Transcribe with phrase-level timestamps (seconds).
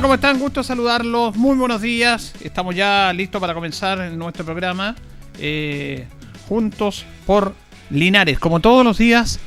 [0.00, 0.38] ¿Cómo están?
[0.38, 1.34] Gusto saludarlos.
[1.36, 2.32] Muy buenos días.
[2.40, 4.94] Estamos ya listos para comenzar nuestro programa.
[5.40, 6.06] eh,
[6.48, 7.54] juntos por
[7.90, 8.38] Linares.
[8.38, 9.40] Como todos los días,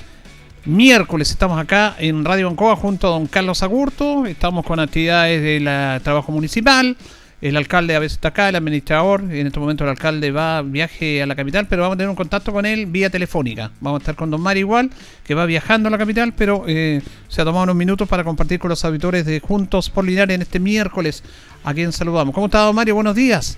[0.66, 4.26] miércoles estamos acá en Radio Ancoa junto a don Carlos Agurto.
[4.26, 6.98] Estamos con actividades del trabajo municipal.
[7.42, 9.22] El alcalde a veces está acá, el administrador.
[9.22, 12.16] En este momento el alcalde va viaje a la capital, pero vamos a tener un
[12.16, 13.72] contacto con él vía telefónica.
[13.80, 14.92] Vamos a estar con don Mari igual,
[15.26, 18.60] que va viajando a la capital, pero eh, se ha tomado unos minutos para compartir
[18.60, 21.24] con los auditores de Juntos por Linares en este miércoles,
[21.64, 22.36] a quien saludamos.
[22.36, 22.94] ¿Cómo está don Mario?
[22.94, 23.58] Buenos días.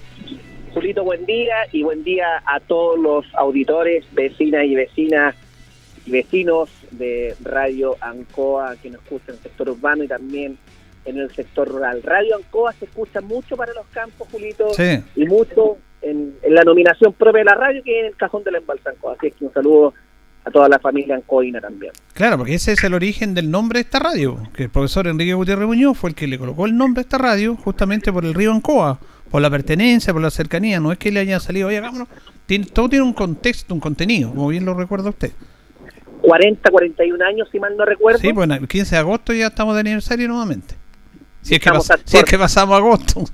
[0.74, 5.36] Julito, buen día y buen día a todos los auditores, vecinas y vecinas
[6.06, 10.58] y vecinos de Radio Ancoa que nos escuchan en el sector urbano y también
[11.06, 12.02] en el sector rural.
[12.04, 15.00] Radio Ancoa se escucha mucho para los campos, Julito, Sí.
[15.16, 18.44] y mucho en, en la nominación propia de la radio que es en el cajón
[18.44, 19.14] del embalse Ancoa.
[19.18, 19.94] Así es que un saludo
[20.46, 21.94] a toda la familia ancoina también.
[22.14, 25.34] Claro, porque ese es el origen del nombre de esta radio, que el profesor Enrique
[25.34, 28.34] Gutiérrez Muñoz fue el que le colocó el nombre a esta radio justamente por el
[28.34, 29.00] río Ancoa,
[29.32, 32.08] por la pertenencia, por la cercanía, no es que le haya salido, oye, hagámoslo,
[32.46, 35.32] tiene, todo tiene un contexto, un contenido, como bien lo recuerda usted.
[36.22, 38.20] 40, 41 años, si mal no recuerdo.
[38.20, 40.76] Sí, pues el 15 de agosto ya estamos de aniversario nuevamente.
[41.44, 43.24] Si es que, Estamos pas- al si es que pasamos agosto.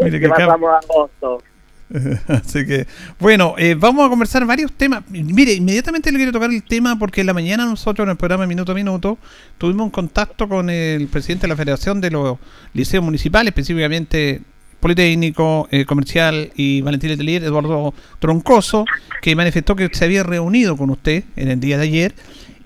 [0.00, 1.42] Que pasamos agosto.
[2.28, 2.86] Así que,
[3.20, 5.02] bueno, eh, vamos a conversar varios temas.
[5.08, 8.46] Mire, inmediatamente le quiero tocar el tema porque en la mañana nosotros en el programa
[8.46, 9.18] Minuto a Minuto
[9.58, 12.38] tuvimos un contacto con el presidente de la Federación de los
[12.74, 14.40] Liceos Municipales, específicamente
[14.80, 18.84] Politécnico, eh, Comercial y Valentín Letelier, Eduardo Troncoso,
[19.22, 22.14] que manifestó que se había reunido con usted en el día de ayer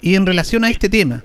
[0.00, 1.22] y en relación a este tema.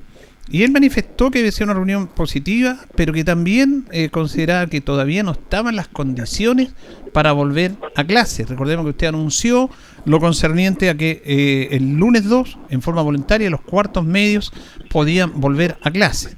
[0.48, 5.24] Y él manifestó que sido una reunión positiva, pero que también eh, consideraba que todavía
[5.24, 6.74] no estaban las condiciones
[7.14, 8.46] para volver a clase.
[8.46, 9.70] Recordemos que usted anunció
[10.06, 14.54] lo concerniente a que eh, el lunes 2, en forma voluntaria, los cuartos medios
[14.92, 16.36] podían volver a clase.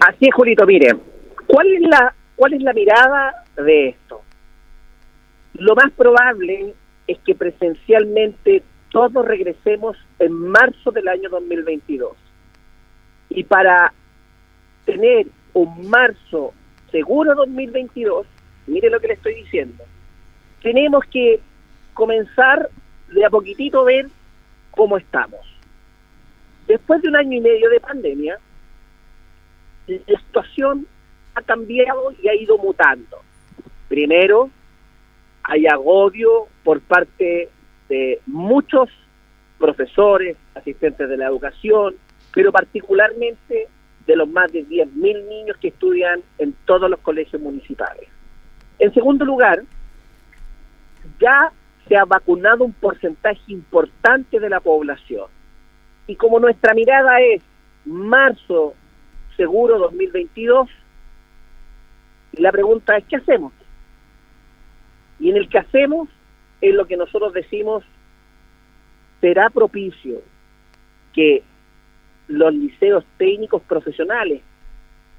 [0.00, 0.96] Así es, Julito, mire,
[1.46, 4.22] ¿cuál es la cuál es la mirada de esto?
[5.54, 6.74] Lo más probable
[7.06, 12.16] es que presencialmente todos regresemos en marzo del año 2022.
[13.30, 13.92] Y para
[14.84, 16.52] tener un marzo
[16.90, 18.26] seguro 2022,
[18.66, 19.84] mire lo que le estoy diciendo,
[20.62, 21.40] tenemos que
[21.94, 22.68] comenzar
[23.08, 24.08] de a poquitito ver
[24.72, 25.40] cómo estamos.
[26.66, 28.38] Después de un año y medio de pandemia,
[29.86, 30.86] la situación
[31.34, 33.18] ha cambiado y ha ido mutando.
[33.88, 34.50] Primero,
[35.42, 37.48] hay agobio por parte
[37.88, 38.88] de muchos
[39.58, 41.96] profesores, asistentes de la educación,
[42.32, 43.68] pero particularmente
[44.06, 48.08] de los más de 10.000 niños que estudian en todos los colegios municipales.
[48.78, 49.62] En segundo lugar,
[51.20, 51.52] ya
[51.86, 55.26] se ha vacunado un porcentaje importante de la población.
[56.06, 57.42] Y como nuestra mirada es
[57.84, 58.74] marzo
[59.36, 60.68] seguro 2022,
[62.32, 63.52] la pregunta es, ¿qué hacemos?
[65.18, 66.08] Y en el que hacemos
[66.60, 67.84] es lo que nosotros decimos,
[69.20, 70.22] será propicio
[71.12, 71.42] que
[72.30, 74.40] los liceos técnicos profesionales,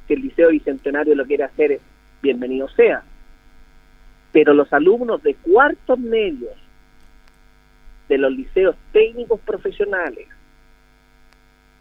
[0.07, 1.79] que el Liceo Bicentenario lo quiere hacer,
[2.21, 3.03] bienvenido sea.
[4.31, 6.55] Pero los alumnos de cuartos medios
[8.07, 10.27] de los liceos técnicos profesionales,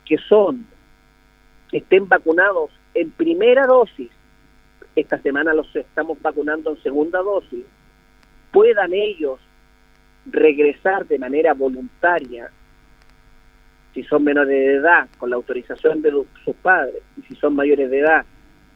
[0.05, 0.67] que son,
[1.71, 4.11] estén vacunados en primera dosis,
[4.97, 7.65] esta semana los estamos vacunando en segunda dosis,
[8.51, 9.39] puedan ellos
[10.27, 12.51] regresar de manera voluntaria
[13.95, 16.11] si son menores de edad, con la autorización de
[16.45, 18.25] sus padres, y si son mayores de edad,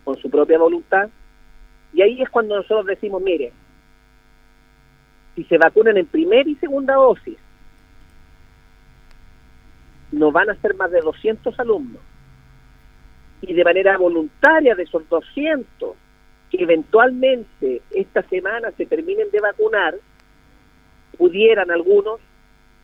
[0.02, 1.08] con su propia voluntad.
[1.92, 3.52] Y ahí es cuando nosotros decimos, mire,
[5.34, 7.38] si se vacunan en primera y segunda dosis,
[10.12, 12.00] no van a ser más de 200 alumnos.
[13.42, 15.96] Y de manera voluntaria de esos 200,
[16.50, 19.94] que eventualmente esta semana se terminen de vacunar,
[21.18, 22.20] pudieran algunos,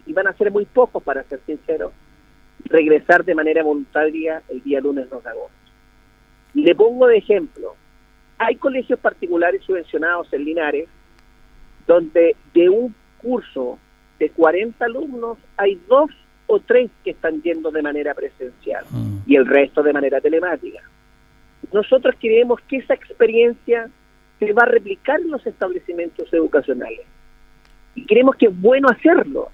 [0.07, 1.93] y van a ser muy pocos para ser sinceros,
[2.65, 5.55] regresar de manera voluntaria el día lunes 2 de agosto.
[6.55, 7.75] Le pongo de ejemplo,
[8.39, 10.89] hay colegios particulares subvencionados en Linares
[11.87, 13.79] donde de un curso
[14.19, 16.11] de 40 alumnos hay dos
[16.47, 18.85] o tres que están yendo de manera presencial.
[18.91, 19.11] Mm.
[19.27, 20.81] y el resto de manera telemática.
[21.73, 23.89] Nosotros queremos que esa experiencia
[24.41, 27.07] se va a replicar en los establecimientos educacionales.
[27.95, 29.51] Y creemos que es bueno hacerlo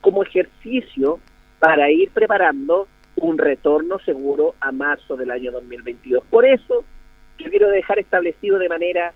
[0.00, 1.18] como ejercicio
[1.58, 6.24] para ir preparando un retorno seguro a marzo del año 2022.
[6.30, 6.84] Por eso
[7.38, 9.12] yo quiero dejar establecido de manera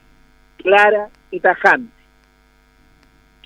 [0.58, 2.02] clara y tajante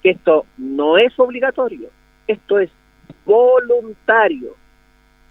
[0.02, 1.90] que esto no es obligatorio,
[2.26, 2.70] esto es
[3.24, 4.54] voluntario.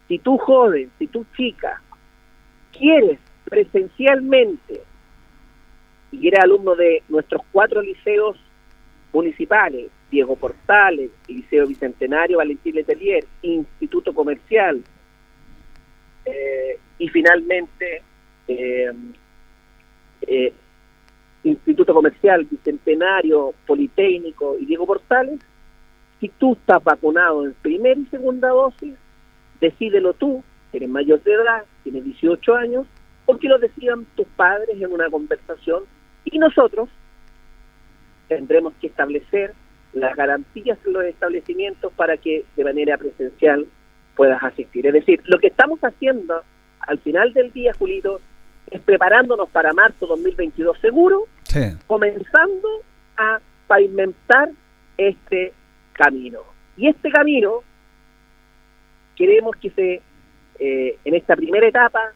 [0.08, 1.82] Si tú joven, si tú chica,
[2.78, 4.82] quieres presencialmente
[6.12, 8.38] y eres alumno de nuestros cuatro liceos
[9.14, 14.82] municipales, Diego Portales, Liceo Bicentenario, Valentín Letelier, Instituto Comercial,
[16.26, 18.02] eh, y finalmente
[18.48, 18.92] eh,
[20.22, 20.54] eh,
[21.44, 25.40] Instituto Comercial, Bicentenario, Politécnico y Diego Portales,
[26.20, 28.96] si tú estás vacunado en primera y segunda dosis,
[29.60, 30.44] decídelo tú,
[30.74, 32.88] eres mayor de edad, tienes 18 años,
[33.26, 35.84] o que lo decidan tus padres en una conversación.
[36.24, 36.90] Y nosotros
[38.28, 39.54] tendremos que establecer
[39.96, 43.66] las garantías en los establecimientos para que de manera presencial
[44.16, 44.86] puedas asistir.
[44.88, 46.44] Es decir, lo que estamos haciendo
[46.82, 48.20] al final del día, Julito,
[48.70, 51.28] es preparándonos para marzo 2022 seguro,
[51.88, 52.68] comenzando
[53.18, 54.50] a pavimentar
[54.98, 55.54] este
[55.94, 56.40] camino.
[56.78, 57.62] Y este camino
[59.16, 60.02] queremos que se,
[60.60, 62.12] eh, en esta primera etapa,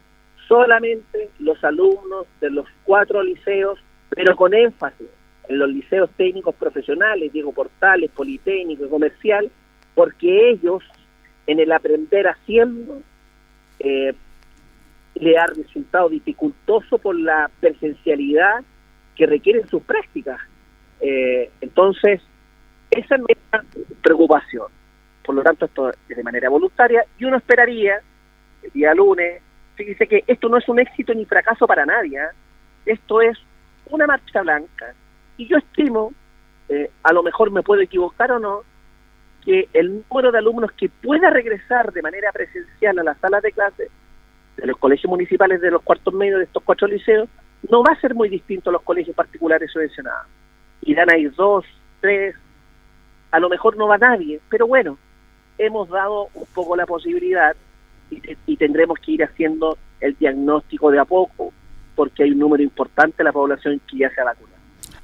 [0.46, 3.78] solamente los alumnos de los cuatro liceos,
[4.10, 5.08] pero con énfasis
[5.48, 9.50] en los liceos técnicos profesionales, Diego Portales, Politécnico y Comercial,
[9.94, 10.82] porque ellos,
[11.46, 13.02] en el aprender haciendo,
[13.78, 14.14] eh,
[15.14, 18.62] le ha resultado dificultoso por la presencialidad
[19.16, 20.40] que requieren sus prácticas.
[21.00, 22.20] Eh, entonces,
[22.90, 23.64] esa es nuestra
[24.02, 24.68] preocupación.
[25.24, 28.00] Por lo tanto, esto es de manera voluntaria y uno esperaría,
[28.62, 29.42] el día lunes,
[29.76, 32.28] se dice que esto no es un éxito ni fracaso para nadie, ¿eh?
[32.86, 33.38] esto es
[33.86, 34.94] una marcha blanca.
[35.40, 36.12] Y yo estimo,
[36.68, 38.60] eh, a lo mejor me puedo equivocar o no,
[39.42, 43.50] que el número de alumnos que pueda regresar de manera presencial a las salas de
[43.50, 43.88] clase
[44.58, 47.26] de los colegios municipales de los cuartos medios de estos cuatro liceos
[47.70, 50.26] no va a ser muy distinto a los colegios particulares subvencionados.
[50.82, 51.64] Irán a ir dos,
[52.02, 52.36] tres,
[53.30, 54.98] a lo mejor no va nadie, pero bueno,
[55.56, 57.56] hemos dado un poco la posibilidad
[58.10, 61.50] y, tendremos que ir haciendo el diagnóstico de a poco,
[61.96, 64.49] porque hay un número importante de la población que ya se ha vacunado.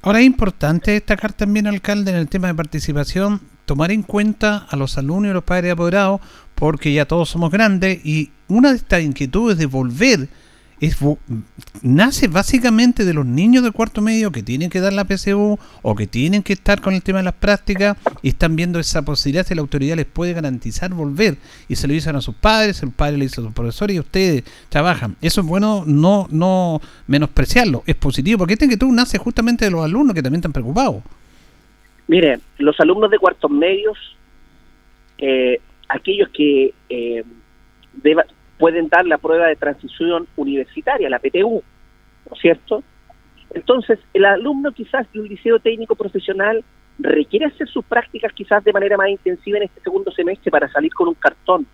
[0.07, 4.77] Ahora es importante destacar también, alcalde, en el tema de participación, tomar en cuenta a
[4.77, 6.21] los alumnos y los padres apoderados,
[6.55, 10.29] porque ya todos somos grandes y una de estas inquietudes de volver
[10.81, 10.99] es,
[11.83, 15.95] nace básicamente de los niños de cuarto medio que tienen que dar la PSU o
[15.95, 19.47] que tienen que estar con el tema de las prácticas y están viendo esa posibilidad
[19.47, 21.37] si la autoridad les puede garantizar volver
[21.69, 24.01] y se lo dicen a sus padres, el padre le dice a sus profesores y
[24.01, 25.17] ustedes trabajan.
[25.23, 29.85] Eso es bueno no no menospreciarlo, es positivo porque este tú nace justamente de los
[29.85, 31.03] alumnos que también están preocupados.
[32.09, 33.97] Mire, los alumnos de cuartos medios,
[35.19, 37.25] eh, aquellos que eh,
[38.59, 41.63] pueden dar la prueba de transición universitaria, la PTU,
[42.29, 42.83] ¿no es cierto?
[43.51, 46.65] Entonces, el alumno quizás de un liceo técnico profesional
[46.99, 50.93] requiere hacer sus prácticas quizás de manera más intensiva en este segundo semestre para salir
[50.95, 51.67] con un cartón,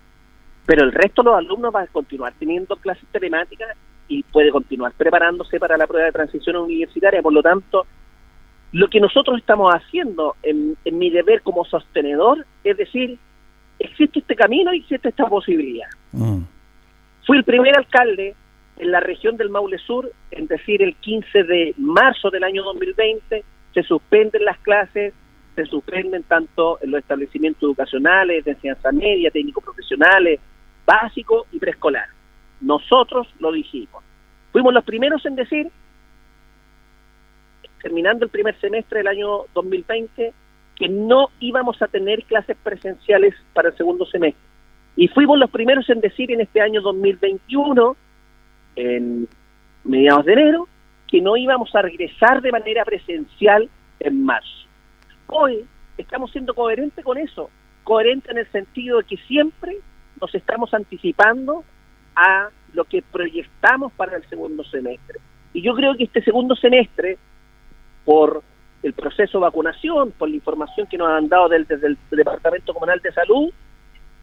[0.66, 3.76] pero el resto de los alumnos va a continuar teniendo clases telemáticas
[4.08, 7.22] y puede continuar preparándose para la prueba de transición universitaria.
[7.22, 7.86] Por lo tanto,
[8.72, 13.18] lo que nosotros estamos haciendo en, mi deber como sostenedor es decir,
[13.78, 15.88] existe este camino y existe esta posibilidad.
[16.12, 16.42] Mm.
[17.24, 18.34] Fui el primer alcalde
[18.78, 23.44] en la región del Maule Sur, en decir, el 15 de marzo del año 2020,
[23.72, 25.14] se suspenden las clases,
[25.54, 30.40] se suspenden tanto en los establecimientos educacionales, de enseñanza media, técnicos profesionales,
[30.84, 32.08] básico y preescolar.
[32.60, 34.02] Nosotros lo dijimos.
[34.50, 35.70] Fuimos los primeros en decir,
[37.82, 40.32] terminando el primer semestre del año 2020,
[40.74, 44.51] que no íbamos a tener clases presenciales para el segundo semestre
[44.96, 47.96] y fuimos los primeros en decir en este año 2021,
[48.76, 49.28] en
[49.84, 50.68] mediados de enero,
[51.08, 53.68] que no íbamos a regresar de manera presencial
[54.00, 54.66] en marzo.
[55.28, 55.64] Hoy
[55.96, 57.50] estamos siendo coherentes con eso,
[57.84, 59.78] coherente en el sentido de que siempre
[60.20, 61.64] nos estamos anticipando
[62.14, 65.20] a lo que proyectamos para el segundo semestre.
[65.54, 67.18] Y yo creo que este segundo semestre,
[68.04, 68.42] por
[68.82, 73.00] el proceso de vacunación, por la información que nos han dado desde el Departamento Comunal
[73.00, 73.52] de Salud,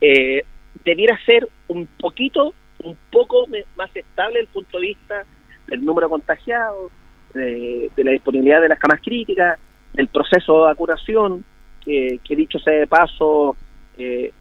[0.02, 0.44] eh,
[0.84, 3.46] debiera ser un poquito, un poco
[3.76, 5.26] más estable desde el punto de vista
[5.68, 6.92] del número de contagiados,
[7.34, 9.60] de, la disponibilidad de las camas críticas,
[9.94, 11.44] del proceso de vacunación,
[11.84, 13.56] que, dicho sea de paso,
[13.98, 14.32] eh,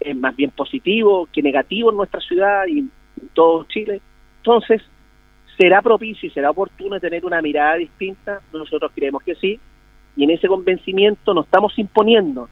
[0.00, 2.88] es más bien positivo que negativo en nuestra ciudad y
[3.34, 4.00] todo Chile.
[4.38, 4.82] Entonces,
[5.58, 8.40] ¿será propicio y será oportuno tener una mirada distinta?
[8.52, 9.60] Nosotros creemos que sí,
[10.16, 12.48] y en ese convencimiento nos estamos imponiendo,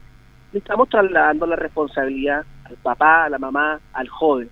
[0.53, 4.49] estamos trasladando la responsabilidad al papá, a la mamá, al joven.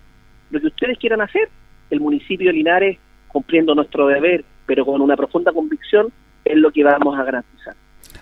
[0.51, 1.49] Lo que ustedes quieran hacer,
[1.89, 2.97] el municipio de Linares,
[3.27, 6.07] cumpliendo nuestro deber, pero con una profunda convicción,
[6.45, 7.75] es lo que vamos a garantizar.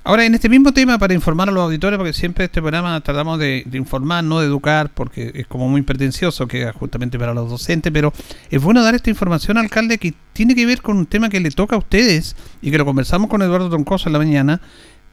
[0.04, 3.38] Ahora, en este mismo tema, para informar a los auditores, porque siempre este programa tratamos
[3.38, 7.92] de, informar, no de educar, porque es como muy pretencioso que justamente para los docentes,
[7.92, 8.14] pero
[8.50, 11.52] es bueno dar esta información, alcalde, que tiene que ver con un tema que le
[11.52, 14.62] toca a ustedes y que lo conversamos con Eduardo Troncoso en la mañana,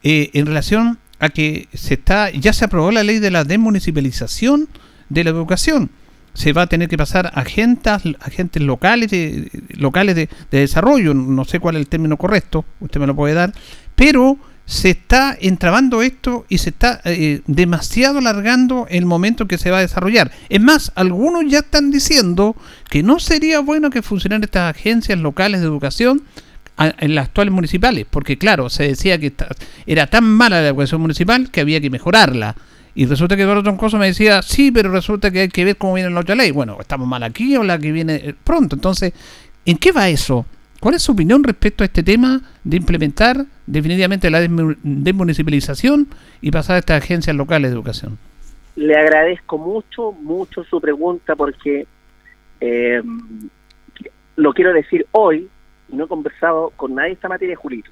[0.03, 4.67] eh, en relación a que se está ya se aprobó la ley de la desmunicipalización
[5.09, 5.89] de la educación.
[6.33, 11.45] Se va a tener que pasar a agentes, locales, de, locales de, de desarrollo, no
[11.45, 13.53] sé cuál es el término correcto, usted me lo puede dar,
[13.95, 14.37] pero
[14.67, 19.77] se está entrabando esto y se está eh, demasiado alargando el momento que se va
[19.77, 20.31] a desarrollar.
[20.49, 22.55] Es más, algunos ya están diciendo
[22.89, 26.23] que no sería bueno que funcionaran estas agencias locales de educación
[26.77, 29.33] en las actuales municipales, porque claro, se decía que
[29.85, 32.55] era tan mala la educación municipal que había que mejorarla.
[32.93, 35.93] Y resulta que Eduardo Troncoso me decía, sí, pero resulta que hay que ver cómo
[35.93, 36.51] viene la otra ley.
[36.51, 38.75] Bueno, ¿estamos mal aquí o la que viene eh, pronto?
[38.75, 39.13] Entonces,
[39.65, 40.45] ¿en qué va eso?
[40.79, 46.07] ¿Cuál es su opinión respecto a este tema de implementar definitivamente la desmunicipalización
[46.41, 48.17] y pasar a estas agencias locales de educación?
[48.75, 51.87] Le agradezco mucho, mucho su pregunta porque
[52.61, 53.01] eh,
[54.35, 55.47] lo quiero decir hoy,
[55.89, 57.91] y no he conversado con nadie esta materia, Julito.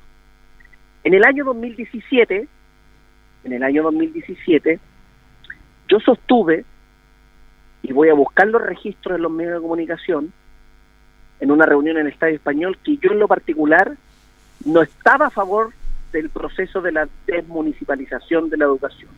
[1.03, 2.47] En el año 2017,
[3.43, 4.79] en el año 2017,
[5.87, 6.65] yo sostuve,
[7.83, 10.33] y voy a buscar los registros en los medios de comunicación,
[11.39, 13.95] en una reunión en el Estadio Español que yo en lo particular
[14.65, 15.73] no estaba a favor
[16.11, 19.11] del proceso de la desmunicipalización de la educación.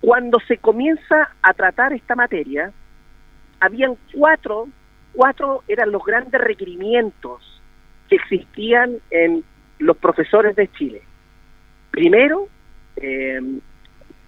[0.00, 2.72] Cuando se comienza a tratar esta materia,
[3.60, 4.68] habían cuatro,
[5.14, 7.60] cuatro eran los grandes requerimientos
[8.08, 9.44] que existían en
[9.78, 11.02] los profesores de Chile.
[11.90, 12.48] Primero,
[12.96, 13.40] eh,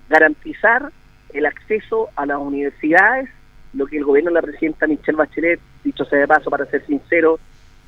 [0.09, 0.91] garantizar
[1.33, 3.29] el acceso a las universidades
[3.77, 6.85] lo que el gobierno de la presidenta Michelle Bachelet, dicho sea de paso, para ser
[6.87, 7.39] sincero,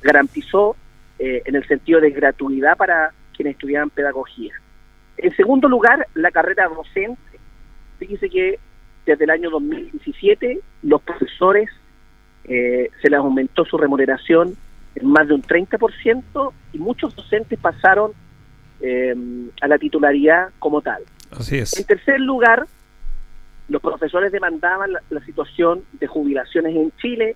[0.01, 0.75] garantizó
[1.17, 4.53] eh, en el sentido de gratuidad para quienes estudiaban pedagogía.
[5.17, 7.39] En segundo lugar, la carrera docente.
[7.97, 8.59] Fíjese que
[9.05, 11.69] desde el año 2017 los profesores
[12.45, 14.55] eh, se les aumentó su remuneración
[14.95, 18.11] en más de un 30% y muchos docentes pasaron
[18.81, 19.15] eh,
[19.61, 21.03] a la titularidad como tal.
[21.31, 21.77] Así es.
[21.77, 22.65] En tercer lugar,
[23.67, 27.35] los profesores demandaban la, situación de jubilaciones en Chile,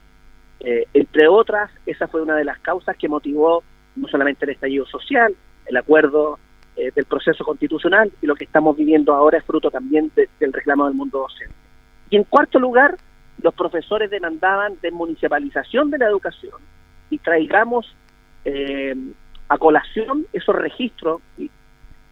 [0.59, 3.63] eh, entre otras, esa fue una de las causas que motivó
[3.95, 6.39] no solamente el estallido social, el acuerdo
[6.75, 10.85] eh, del proceso constitucional y lo que estamos viviendo ahora es fruto también del reclamo
[10.85, 11.53] del mundo docente.
[12.09, 12.97] Y en cuarto lugar,
[13.43, 16.59] los profesores demandaban desmunicipalización de la educación
[17.11, 17.95] y traigamos
[18.45, 18.95] eh,
[19.49, 21.21] a colación esos registros,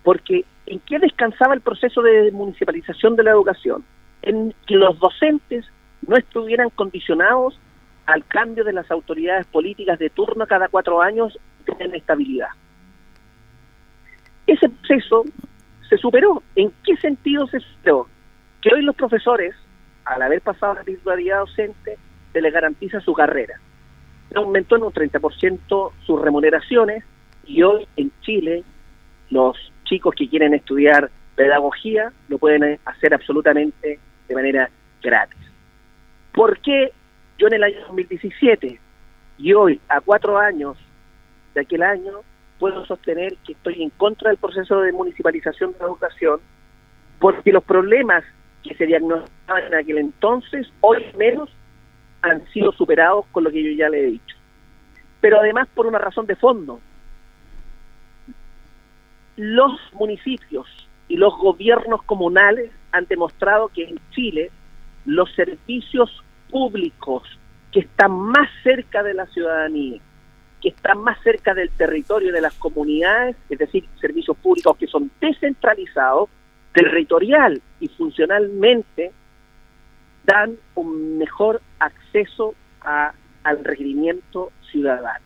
[0.04, 3.84] porque ¿en qué descansaba el proceso de desmunicipalización de la educación?
[4.22, 5.66] en que los docentes
[6.08, 7.60] no estuvieran condicionados
[8.06, 12.50] al cambio de las autoridades políticas de turno cada cuatro años de estabilidad.
[14.48, 15.24] Ese proceso
[15.88, 16.42] se superó.
[16.56, 18.08] ¿En qué sentido se superó?
[18.62, 19.56] Que hoy los profesores,
[20.06, 21.98] al haber pasado la titularidad docente,
[22.34, 23.60] se les garantiza su carrera.
[24.36, 27.04] Aumentó en un 30% sus remuneraciones
[27.46, 28.64] y hoy en Chile
[29.30, 34.70] los chicos que quieren estudiar pedagogía lo pueden hacer absolutamente de manera
[35.02, 35.40] gratis.
[36.34, 36.92] ¿Por qué
[37.38, 38.80] yo en el año 2017
[39.38, 40.78] y hoy, a cuatro años
[41.54, 42.22] de aquel año,
[42.60, 46.40] puedo sostener que estoy en contra del proceso de municipalización de la educación?
[47.20, 48.24] Porque los problemas
[48.64, 51.50] que se diagnosticaban en aquel entonces, hoy menos,
[52.22, 54.36] han sido superados con lo que yo ya le he dicho.
[55.20, 56.80] Pero además por una razón de fondo.
[59.38, 60.68] Los municipios
[61.08, 64.52] y los gobiernos comunales han demostrado que en Chile
[65.06, 67.24] los servicios públicos
[67.72, 70.00] que están más cerca de la ciudadanía,
[70.62, 75.10] que están más cerca del territorio de las comunidades, es decir, servicios públicos que son
[75.20, 76.30] descentralizados,
[76.74, 79.12] territorial y funcionalmente,
[80.24, 83.14] dan un mejor acceso a,
[83.44, 85.26] al requerimiento ciudadano.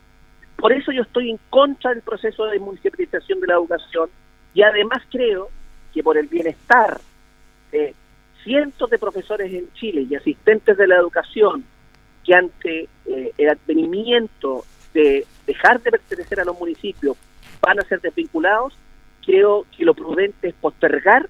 [0.58, 4.10] Por eso yo estoy en contra del proceso de municipalización de la educación
[4.54, 5.50] y además creo
[5.94, 7.00] que por el bienestar
[8.46, 11.66] cientos de profesores en Chile y asistentes de la educación
[12.24, 17.18] que ante eh, el advenimiento de dejar de pertenecer a los municipios
[17.60, 18.78] van a ser desvinculados,
[19.26, 21.28] creo que lo prudente es postergar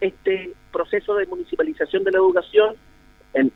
[0.00, 2.74] este proceso de municipalización de la educación
[3.34, 3.52] en,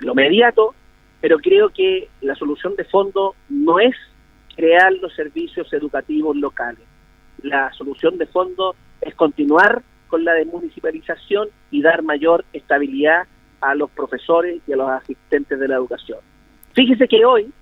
[0.00, 0.74] lo inmediato,
[1.20, 3.94] pero creo que la solución de fondo no es
[4.54, 6.84] crear los servicios educativos locales.
[7.42, 13.26] La solución de fondo es continuar con la desmunicipalización y dar mayor estabilidad
[13.60, 16.18] a los profesores y a los asistentes de la educación.
[16.72, 17.52] Fíjese que hoy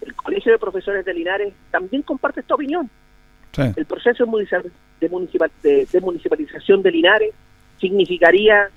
[0.00, 2.88] el Colegio de Profesores de Linares también comparte esta opinión.
[3.58, 7.34] El proceso de, de, municipalización de Linares
[7.80, 8.68] significaría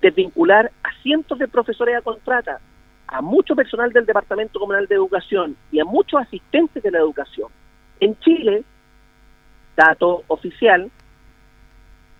[0.00, 2.60] desvincular a cientos de profesores a contrata,
[3.06, 7.48] a mucho personal del Departamento Comunal de Educación y a muchos asistentes de la educación.
[8.00, 8.64] En Chile,
[9.76, 10.90] dato oficial,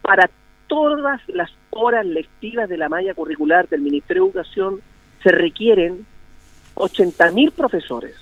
[0.03, 0.31] para
[0.69, 4.81] todas las horas lectivas de la malla curricular del Ministerio de Educación
[5.23, 6.07] se requieren
[6.77, 8.15] 80.000 profesores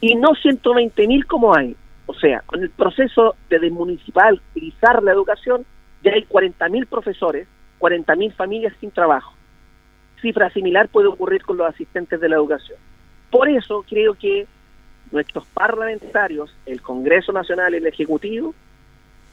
[0.00, 1.76] y no 120.000 como hay.
[2.06, 5.64] O sea, con el proceso de desmunicipalizar la educación,
[6.02, 7.48] ya hay 40.000 profesores,
[7.80, 9.34] 40.000 familias sin trabajo.
[10.20, 12.78] Cifra similar puede ocurrir con los asistentes de la educación.
[13.30, 14.46] Por eso creo que
[15.10, 18.54] nuestros parlamentarios, el Congreso Nacional el Ejecutivo,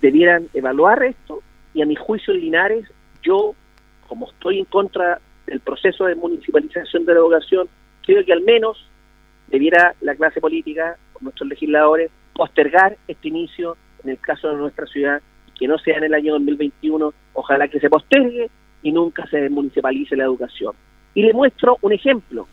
[0.02, 1.42] debieran evaluar esto
[1.74, 3.54] y a mi juicio en Linares, yo,
[4.08, 7.68] como estoy en contra del proceso de municipalización de la educación,
[8.06, 8.86] creo que al menos
[9.48, 15.22] debiera la clase política, nuestros legisladores, postergar este inicio en el caso de nuestra ciudad,
[15.58, 18.50] que no sea en el año 2021, ojalá que se postergue
[18.82, 20.74] y nunca se municipalice la educación.
[21.14, 22.48] Y le muestro un ejemplo.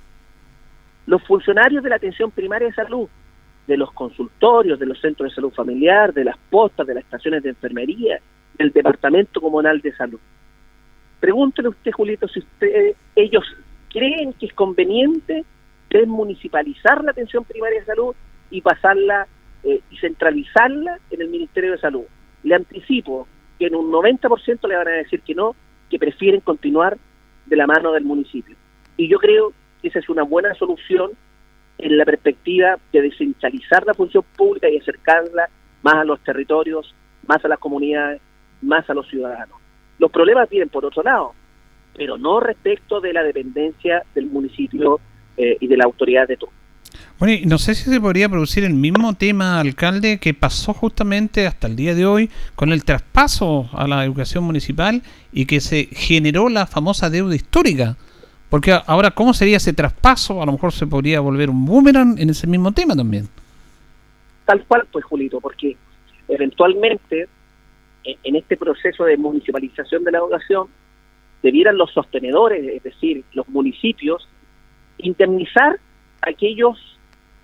[1.07, 3.09] Los funcionarios de la atención primaria de salud,
[3.67, 7.43] de los consultorios, de los centros de salud familiar, de las postas, de las estaciones
[7.43, 8.21] de enfermería,
[8.59, 10.21] del Departamento Comunal de Salud.
[11.21, 13.45] Pregúntele usted, Julito, si usted, ellos
[13.91, 15.45] creen que es conveniente
[15.91, 18.15] desmunicipalizar la atención primaria de salud
[18.51, 19.27] y pasarla
[19.65, 22.05] eh, y centralizarla en el Ministerio de Salud.
[22.43, 23.27] Le anticipo
[23.59, 25.55] que en un 90% le van a decir que no,
[25.91, 26.97] que prefieren continuar
[27.47, 28.57] de la mano del municipio.
[28.97, 31.11] Y yo creo que esa es una buena solución
[31.79, 35.49] en la perspectiva de descentralizar la función pública y acercarla
[35.83, 36.95] más a los territorios,
[37.27, 38.21] más a las comunidades,
[38.63, 39.57] más a los ciudadanos.
[39.99, 41.35] Los problemas vienen por otro lado,
[41.95, 45.01] pero no respecto de la dependencia del municipio
[45.37, 46.51] eh, y de la autoridad de todo.
[47.19, 51.49] Bueno, y no sé si se podría producir el mismo tema, alcalde, que pasó justamente
[51.49, 55.03] hasta el día de hoy con el traspaso a la educación municipal
[55.33, 57.97] y que se generó la famosa deuda histórica.
[58.49, 60.41] Porque ahora, ¿cómo sería ese traspaso?
[60.41, 63.29] A lo mejor se podría volver un boomerang en ese mismo tema también.
[64.45, 65.77] Tal cual, pues, Julito, porque
[66.29, 67.29] eventualmente
[68.05, 70.69] en este proceso de municipalización de la educación,
[71.43, 74.29] debieran los sostenedores, es decir, los municipios,
[74.99, 75.81] indemnizar
[76.23, 76.98] a aquellos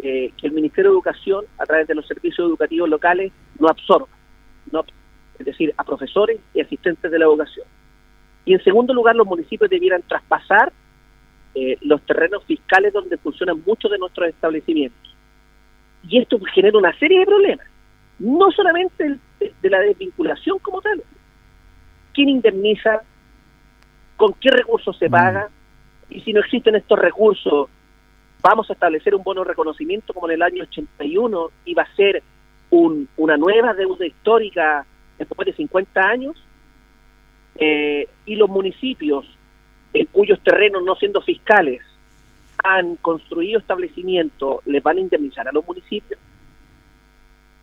[0.05, 4.07] eh, que el Ministerio de Educación, a través de los servicios educativos locales, no absorba,
[4.71, 4.85] no,
[5.39, 7.67] es decir, a profesores y asistentes de la educación.
[8.45, 10.73] Y en segundo lugar, los municipios debieran traspasar
[11.55, 15.17] eh, los terrenos fiscales donde funcionan muchos de nuestros establecimientos.
[16.07, 17.67] Y esto genera una serie de problemas
[18.19, 21.03] no solamente de, la desvinculación como tal.
[22.13, 23.03] ¿Quién indemniza?
[24.17, 25.11] ¿Con qué recursos se mm.
[25.11, 25.49] paga?
[26.11, 27.69] Y si no existen estos recursos,
[28.45, 32.23] vamos a establecer un bono de reconocimiento como en el año 81 iba a ser
[32.69, 34.85] un, una nueva deuda histórica
[35.19, 36.37] después de 50 años.
[37.57, 39.25] Eh, y los municipios
[39.95, 41.81] en cuyos terrenos, no siendo fiscales,
[42.63, 46.21] han construido establecimientos, les van a indemnizar a los municipios.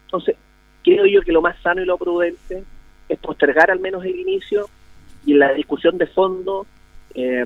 [0.05, 0.35] Entonces,
[0.83, 2.63] creo yo que lo más sano y lo prudente
[3.07, 4.67] es postergar al menos el inicio
[5.25, 6.65] y la discusión de fondo
[7.13, 7.45] eh,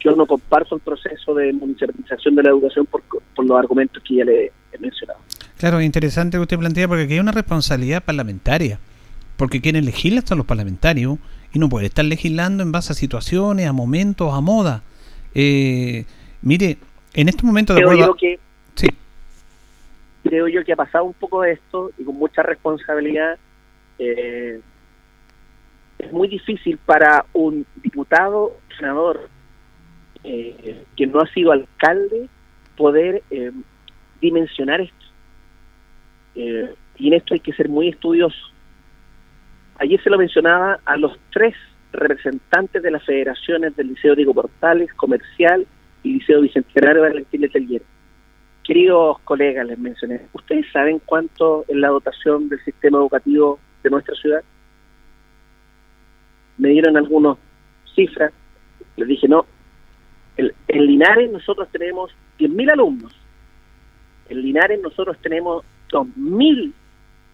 [0.00, 3.02] yo no comparto el proceso de municipalización de la educación por,
[3.44, 5.20] los argumentos que ya le he mencionado.
[5.56, 8.78] Claro, interesante que usted plantea porque aquí hay una responsabilidad parlamentaria,
[9.36, 11.18] porque quienes legislan son los parlamentarios
[11.52, 14.82] y no puede estar legislando en base a situaciones, a momentos, a moda.
[15.34, 16.04] Eh,
[16.42, 16.78] mire,
[17.14, 18.14] en este momento de acuerdo...
[18.14, 18.38] que
[18.74, 18.88] sí
[20.22, 23.38] creo yo que ha pasado un poco de esto y con mucha responsabilidad.
[23.98, 24.60] Eh,
[25.98, 29.28] es muy difícil para un diputado, senador,
[30.24, 32.28] eh, que no ha sido alcalde,
[32.76, 33.52] poder eh,
[34.20, 34.96] dimensionar esto.
[36.34, 38.38] y en esto hay que ser muy estudioso.
[39.78, 41.54] Ayer se lo mencionaba a los tres
[41.92, 45.66] representantes de las federaciones del Liceo Diego Portales, Comercial
[46.02, 47.82] y Liceo Bicentenario Valentín Letelier
[48.62, 54.14] Queridos colegas, les mencioné, ¿ustedes saben cuánto es la dotación del sistema educativo de nuestra
[54.14, 54.44] ciudad?
[56.58, 57.36] Me dieron algunas
[57.94, 58.32] cifras,
[58.96, 59.46] les dije, no,
[60.68, 63.14] en Linares nosotros tenemos 10.000 alumnos,
[64.28, 66.72] en Linares nosotros tenemos 2.000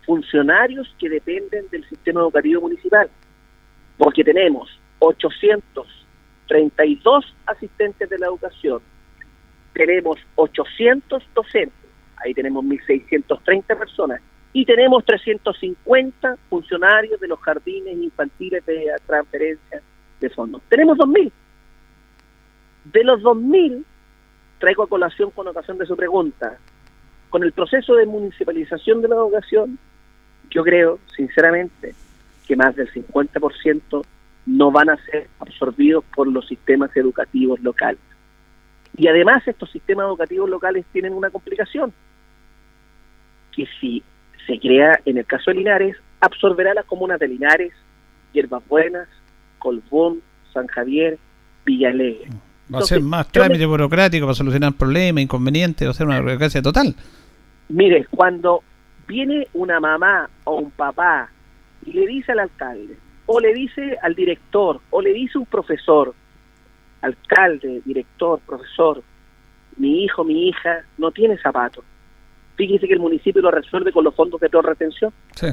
[0.05, 3.09] funcionarios que dependen del sistema educativo municipal,
[3.99, 5.87] porque tenemos 800
[6.47, 8.81] 32 asistentes de la educación,
[9.73, 14.21] tenemos 800 docentes, ahí tenemos 1.630 personas,
[14.53, 19.83] y tenemos 350 funcionarios de los jardines infantiles de transferencia
[20.19, 20.63] de fondos.
[20.71, 21.31] Tenemos 2.000.
[22.93, 23.85] De los 2.000,
[24.59, 26.59] traigo a colación con ocasión de su pregunta,
[27.31, 29.79] con el proceso de municipalización de la educación,
[30.51, 31.95] yo creo, sinceramente,
[32.47, 34.05] que más del 50%
[34.47, 38.01] no van a ser absorbidos por los sistemas educativos locales.
[38.97, 41.93] Y además estos sistemas educativos locales tienen una complicación,
[43.55, 44.03] que si
[44.47, 47.73] se crea, en el caso de Linares, absorberá las comunas de Linares,
[48.33, 49.09] Hierbas Buenas,
[49.59, 50.23] Colbón,
[50.53, 51.19] San Javier,
[51.65, 52.29] Villalegre.
[52.73, 56.61] Va a ser más trámite burocrático para solucionar problemas, inconvenientes, va a ser una burocracia
[56.61, 56.95] total.
[57.69, 58.63] Mire, cuando
[59.07, 61.31] viene una mamá o un papá
[61.85, 66.15] y le dice al alcalde, o le dice al director, o le dice un profesor,
[67.03, 69.03] alcalde, director, profesor,
[69.77, 71.85] mi hijo, mi hija no tiene zapatos.
[72.57, 75.13] Fíjese que el municipio lo resuelve con los fondos de retención.
[75.35, 75.49] Sí.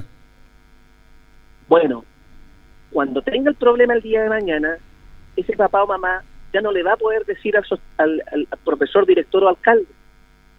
[1.68, 2.06] Bueno,
[2.92, 4.78] cuando tenga el problema el día de mañana,
[5.36, 6.24] ese papá o mamá
[6.54, 9.88] ya no le va a poder decir al, al, profesor, director o alcalde.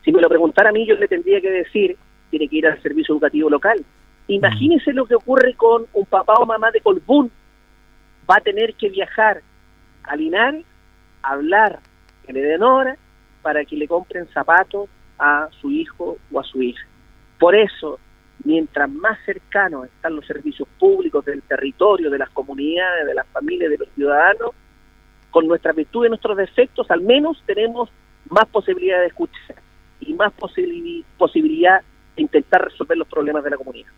[0.05, 1.97] Si me lo preguntara a mí, yo le tendría que decir,
[2.31, 3.85] tiene que ir al servicio educativo local.
[4.27, 7.31] Imagínese lo que ocurre con un papá o mamá de Colbún.
[8.29, 9.43] Va a tener que viajar
[10.03, 10.65] a Linares,
[11.23, 11.79] hablar
[12.27, 12.97] que le den hora
[13.43, 16.85] para que le compren zapatos a su hijo o a su hija.
[17.39, 18.01] Por eso,
[18.43, 23.71] mientras más cercanos están los servicios públicos del territorio, de las comunidades, de las familias,
[23.71, 24.51] de los ciudadanos,
[25.35, 27.91] con nuestras virtudes y nuestros defectos, al menos tenemos
[28.31, 29.57] más posibilidad de escuchar
[29.99, 31.81] y más posibilidad
[32.15, 33.89] de intentar resolver los problemas de la comunidad.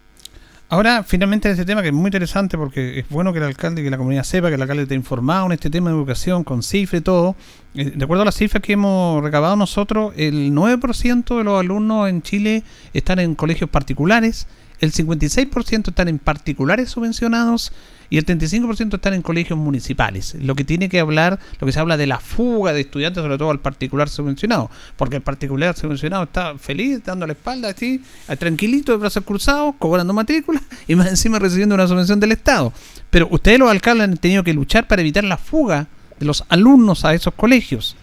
[0.71, 3.85] Ahora, finalmente, este tema que es muy interesante porque es bueno que el alcalde y
[3.85, 6.63] que la comunidad sepa que el alcalde está informado en este tema de educación, con
[6.63, 7.37] cifras y todo.
[7.75, 12.09] Eh, de acuerdo a las cifras que hemos recabado nosotros, el 9% de los alumnos
[12.09, 12.63] en Chile
[12.95, 14.49] están en colegios particulares,
[14.81, 17.73] el 56% están en particulares subvencionados
[18.11, 20.37] y el 35% están en colegios municipales.
[20.41, 23.39] Lo que tiene que hablar, lo que se habla de la fuga de estudiantes, sobre
[23.39, 28.03] todo al particular subvencionado, porque el particular subvencionado está feliz, dando la espalda así,
[28.39, 32.73] tranquilito, de brazos cruzados, cobrando matrícula y más encima recibiendo una subvención del Estado.
[33.11, 35.87] Pero ustedes los alcaldes han tenido que luchar para evitar la fuga
[36.19, 37.97] de los alumnos a esos colegios.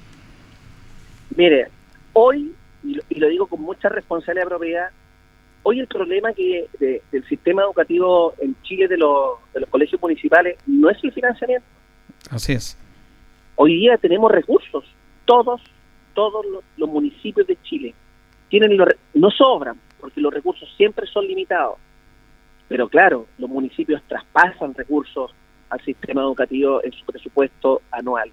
[1.36, 1.68] Mire,
[2.14, 4.90] hoy, y lo, digo con mucha responsabilidad propiedad,
[5.64, 10.58] Hoy el problema que del sistema educativo en Chile de los, de los colegios municipales
[10.68, 11.66] no es el financiamiento.
[12.30, 12.78] Así es.
[13.56, 14.84] Hoy día tenemos recursos,
[15.26, 15.62] todos,
[16.14, 16.46] todos
[16.78, 17.94] los, municipios de Chile
[18.50, 21.78] tienen los, no sobran, porque los recursos siempre son limitados.
[22.68, 25.34] Pero claro, los municipios traspasan recursos
[25.70, 28.32] al sistema educativo en su presupuesto anual.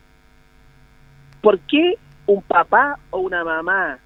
[1.40, 1.94] ¿Por qué
[2.26, 3.98] un papá o una mamá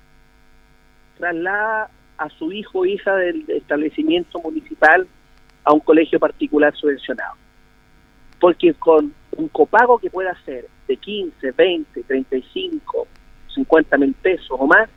[1.18, 5.06] traslada a su hijo o hija del establecimiento municipal
[5.64, 7.34] a un colegio particular subvencionado.
[8.40, 13.08] Porque con un copago que pueda ser de 15, 20, 35,
[13.54, 14.88] 50 mil pesos o más,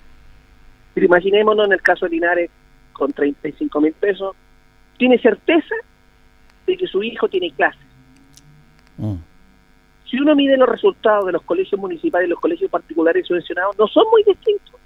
[0.94, 2.50] pero imaginémonos en el caso de Linares
[2.94, 4.36] con 35 mil pesos,
[4.98, 5.76] tiene certeza
[6.66, 7.86] de que su hijo tiene clases.
[8.98, 9.16] Mm.
[10.10, 13.88] Si uno mide los resultados de los colegios municipales y los colegios particulares subvencionados, no
[13.88, 14.77] son muy distintos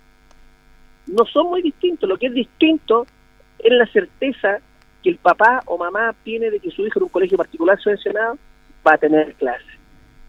[1.12, 2.10] no son muy distintos.
[2.10, 3.06] Lo que es distinto
[3.60, 4.60] es la certeza
[5.04, 8.38] que el papá o mamá tiene de que su hijo en un colegio particular subvencionado
[8.86, 9.66] va a tener clase.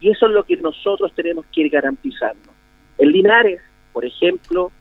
[0.01, 1.73] Y eso es lo que nosotros tenemos que ir.
[2.99, 3.61] En Linares,
[3.93, 4.73] por ejemplo,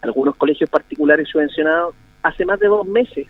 [0.00, 3.26] algunos colegios particulares subvencionados, hace más de dos meses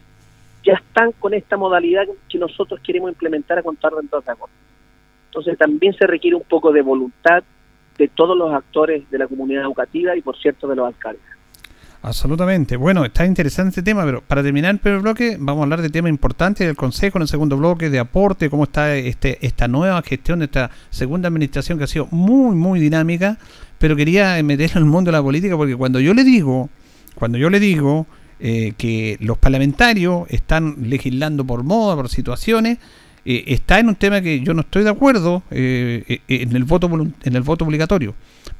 [0.64, 4.57] ya están con esta modalidad que nosotros queremos implementar a contar de de agosto.
[5.27, 7.42] Entonces también se requiere un poco de voluntad
[7.98, 11.33] de todos los actores de la comunidad educativa y, por cierto, de los alcaldes.
[12.06, 12.76] Absolutamente.
[12.76, 15.88] Bueno, está interesante este tema, pero para terminar el primer bloque, vamos a hablar de
[15.88, 20.02] temas importantes del Consejo en el segundo bloque, de aporte, cómo está este, esta nueva
[20.02, 23.38] gestión esta segunda administración que ha sido muy, muy dinámica,
[23.78, 26.68] pero quería meterlo en el mundo de la política porque cuando yo le digo,
[27.14, 28.06] cuando yo le digo
[28.38, 32.76] eh, que los parlamentarios están legislando por moda, por situaciones,
[33.24, 36.86] eh, está en un tema que yo no estoy de acuerdo eh, en el voto
[37.22, 38.14] en el voto obligatorio.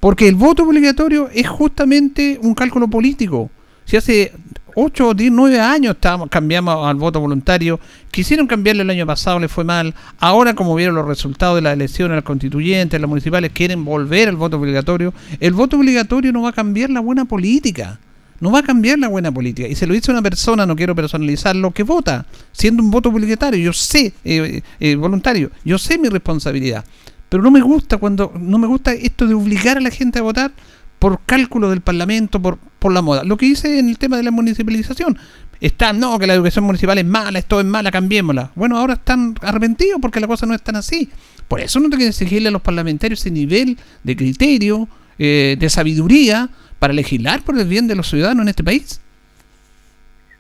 [0.05, 3.51] Porque el voto obligatorio es justamente un cálculo político.
[3.87, 4.33] Si hace
[4.75, 9.49] 8, 10, 9 años estábamos, cambiamos al voto voluntario, quisieron cambiarlo el año pasado, le
[9.49, 9.95] fue mal.
[10.19, 14.37] Ahora, como vieron los resultados de las elecciones, las constituyentes, las municipales, quieren volver al
[14.37, 15.15] voto obligatorio.
[15.41, 17.99] El voto obligatorio no va a cambiar la buena política.
[18.41, 19.67] No va a cambiar la buena política.
[19.69, 23.59] Y se lo dice una persona, no quiero personalizarlo, que vota, siendo un voto obligatorio.
[23.59, 26.85] Yo sé, eh, eh, voluntario, yo sé mi responsabilidad.
[27.29, 30.23] Pero no me gusta cuando no me gusta esto de obligar a la gente a
[30.23, 30.53] votar
[30.99, 33.25] por cálculo del Parlamento, por, por la moda.
[33.25, 35.19] Lo que hice en el tema de la municipalización.
[35.61, 38.51] Están, no, que la educación municipal es mala, esto es mala, cambiémosla.
[38.55, 41.09] Bueno, ahora están arrepentidos porque la cosa no es tan así.
[41.49, 45.69] Por eso no tengo que exigirle a los parlamentarios ese nivel de criterio, eh, de
[45.69, 49.01] sabiduría, para legislar por el bien de los ciudadanos en este país.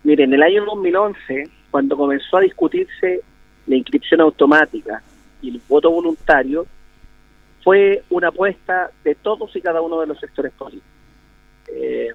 [0.02, 3.20] Mire, en el año 2011, cuando comenzó a discutirse
[3.66, 5.02] la inscripción automática
[5.44, 6.66] y el voto voluntario,
[7.62, 10.90] fue una apuesta de todos y cada uno de los sectores políticos.
[11.68, 12.12] Eh,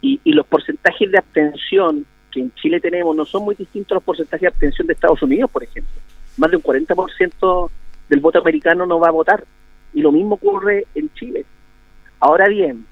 [0.00, 4.04] y, los porcentajes de abstención que en Chile tenemos no son muy distintos a los
[4.04, 5.92] porcentajes de abstención de Estados Unidos, por ejemplo.
[6.36, 7.70] Más de un 40%
[8.08, 9.44] del voto americano no va a votar.
[9.92, 11.44] Y lo mismo ocurre en Chile.
[12.20, 12.86] Ahora bien,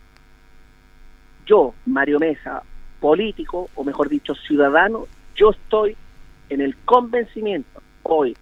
[1.46, 2.62] yo, Mario Mesa,
[3.00, 5.96] político, o mejor dicho, ciudadano, yo estoy
[6.48, 8.36] en el convencimiento hoy,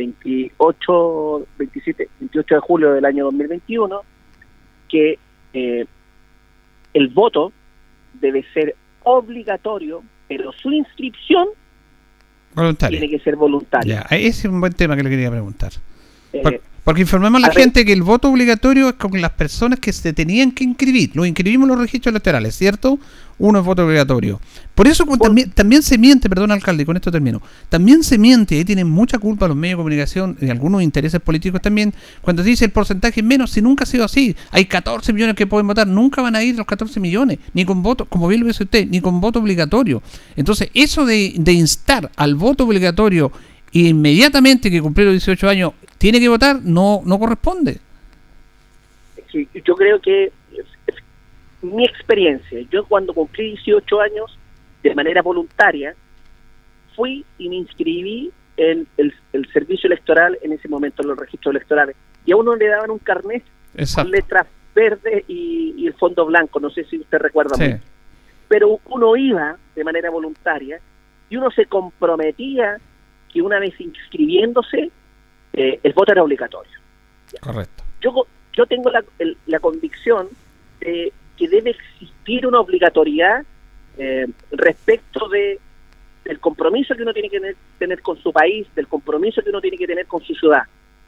[0.00, 4.00] 28, 27, 28 de julio del año 2021,
[4.88, 5.18] que
[5.52, 5.84] eh,
[6.94, 7.52] el voto
[8.14, 11.48] debe ser obligatorio, pero su inscripción
[12.78, 14.06] tiene que ser voluntaria.
[14.10, 15.72] ese es un buen tema que le quería preguntar.
[16.32, 19.92] Eh, porque informemos a la gente que el voto obligatorio es con las personas que
[19.92, 21.10] se tenían que inscribir.
[21.14, 22.98] Lo inscribimos en los registros electorales, ¿cierto?
[23.38, 24.40] Uno es voto obligatorio.
[24.74, 27.40] Por eso también, también se miente, perdón alcalde, con esto termino.
[27.68, 31.60] También se miente, ahí tienen mucha culpa los medios de comunicación y algunos intereses políticos
[31.60, 34.36] también, cuando se dice el porcentaje menos, si nunca ha sido así.
[34.50, 37.82] Hay 14 millones que pueden votar, nunca van a ir los 14 millones, ni con
[37.82, 40.02] voto, como bien lo dice usted, ni con voto obligatorio.
[40.36, 43.32] Entonces, eso de, de instar al voto obligatorio
[43.72, 47.78] inmediatamente que cumplió los 18 años tiene que votar, no, no corresponde.
[49.34, 50.32] yo creo que
[51.60, 54.38] mi experiencia, yo cuando cumplí 18 años,
[54.82, 55.94] de manera voluntaria,
[56.96, 59.12] fui y me inscribí en el,
[59.52, 61.94] servicio electoral en ese momento, en los registros electorales.
[62.24, 63.44] Y a uno le daban un carnet
[63.94, 67.56] con letras verdes y, el fondo blanco, no sé si usted recuerda.
[68.48, 70.80] Pero uno iba de manera voluntaria
[71.28, 72.78] y uno se comprometía
[73.30, 74.90] que una vez inscribiéndose
[75.52, 76.72] eh, el voto era obligatorio.
[77.40, 77.84] Correcto.
[78.00, 79.04] Yo, yo tengo la,
[79.46, 80.28] la convicción
[80.80, 83.44] de que debe existir una obligatoriedad
[83.96, 85.58] eh, respecto de
[86.24, 87.40] del compromiso que uno tiene que
[87.78, 90.62] tener, con su país, del compromiso que uno tiene que tener con su ciudad.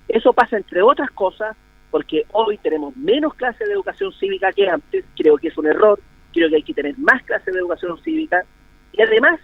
[0.08, 1.56] Eso pasa, entre otras cosas,
[1.90, 6.00] porque hoy tenemos menos clases de educación cívica que antes, creo que es un error,
[6.32, 8.44] creo que hay que tener más clases de educación cívica,
[8.92, 9.38] y además,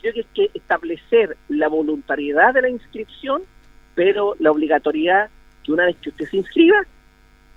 [0.00, 3.42] creo que hay que establecer la voluntariedad de la inscripción
[3.94, 5.28] pero la obligatoriedad
[5.62, 6.76] que una vez que usted se inscriba,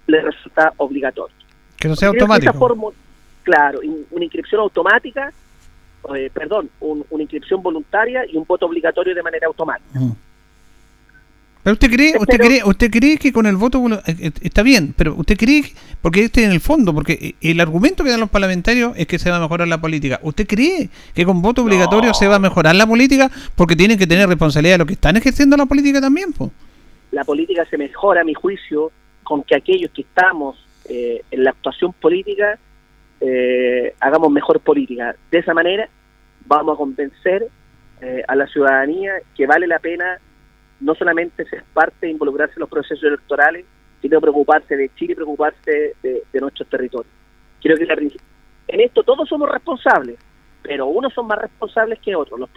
[0.07, 1.35] le resulta obligatorio.
[1.77, 2.51] Que no sea automático.
[3.43, 3.79] claro,
[4.11, 5.31] una inscripción automática,
[6.15, 9.99] eh, perdón, una inscripción voluntaria y un voto obligatorio de manera automática.
[11.65, 14.93] Pero usted cree, usted cree, usted cree que con el voto eh, eh, está bien,
[14.95, 15.63] pero usted cree,
[15.99, 19.31] porque este en el fondo, porque el argumento que dan los parlamentarios es que se
[19.31, 20.19] va a mejorar la política.
[20.21, 23.31] ¿Usted cree que con voto obligatorio se va a mejorar la política?
[23.55, 26.51] Porque tienen que tener responsabilidad de lo que están ejerciendo la política también, pues.
[27.09, 28.91] La política se mejora, a mi juicio,
[29.23, 32.59] con que aquellos que estamos eh, en la actuación política
[34.01, 35.15] hagamos mejor política.
[35.31, 35.89] De esa manera
[36.45, 37.47] vamos a convencer
[38.27, 40.19] a la ciudadanía que vale la pena
[40.79, 43.65] no solamente ser parte de involucrarse en los procesos electorales,
[44.01, 47.11] sino preocuparse de Chile preocuparse de, nuestros territorios.
[47.61, 48.17] Creo que
[48.67, 50.17] en esto todos somos responsables,
[50.61, 52.39] pero unos son más responsables que otros.
[52.39, 52.49] Los,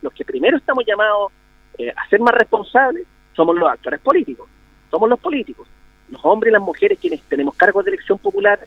[0.00, 1.32] los, que primero estamos llamados
[1.78, 4.48] eh, a ser más responsables somos los actores políticos,
[4.90, 5.68] somos los políticos.
[6.10, 8.60] Los hombres y las mujeres quienes tenemos cargos de elección popular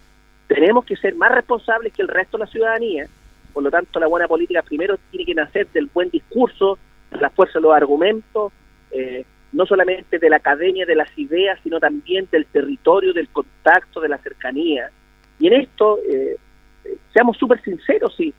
[0.48, 3.08] tenemos que ser más responsables que el resto de la ciudadanía.
[3.54, 6.78] Por lo tanto, la buena política primero tiene que nacer del buen discurso,
[7.12, 8.52] de la fuerza de los argumentos
[8.92, 14.00] eh, no solamente de la academia de las ideas, sino también del territorio, del contacto,
[14.00, 14.90] de la cercanía.
[15.40, 16.38] Y en esto, eh,
[17.14, 18.34] seamos súper sinceros, sí,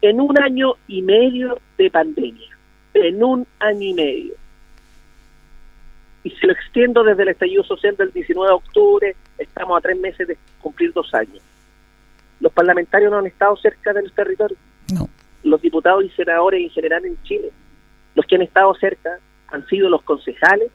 [0.00, 2.48] en un año y medio de pandemia,
[2.94, 4.34] en un año y medio,
[6.26, 9.96] y se lo extiendo desde el estallido social del 19 de octubre, estamos a tres
[9.96, 11.40] meses de cumplir dos años.
[12.40, 14.58] Los parlamentarios no han estado cerca de los territorios.
[14.92, 15.08] No.
[15.44, 17.50] Los diputados y senadores en general en Chile,
[18.16, 20.70] los que han estado cerca han sido los concejales,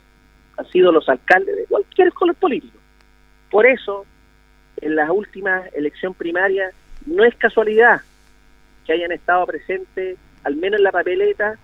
[0.58, 2.78] han sido los alcaldes de cualquier color político.
[3.50, 4.06] Por eso,
[4.78, 6.72] en la última elección primaria,
[7.06, 8.02] no es casualidad
[8.86, 11.58] que hayan estado presentes, al menos en la papeleta,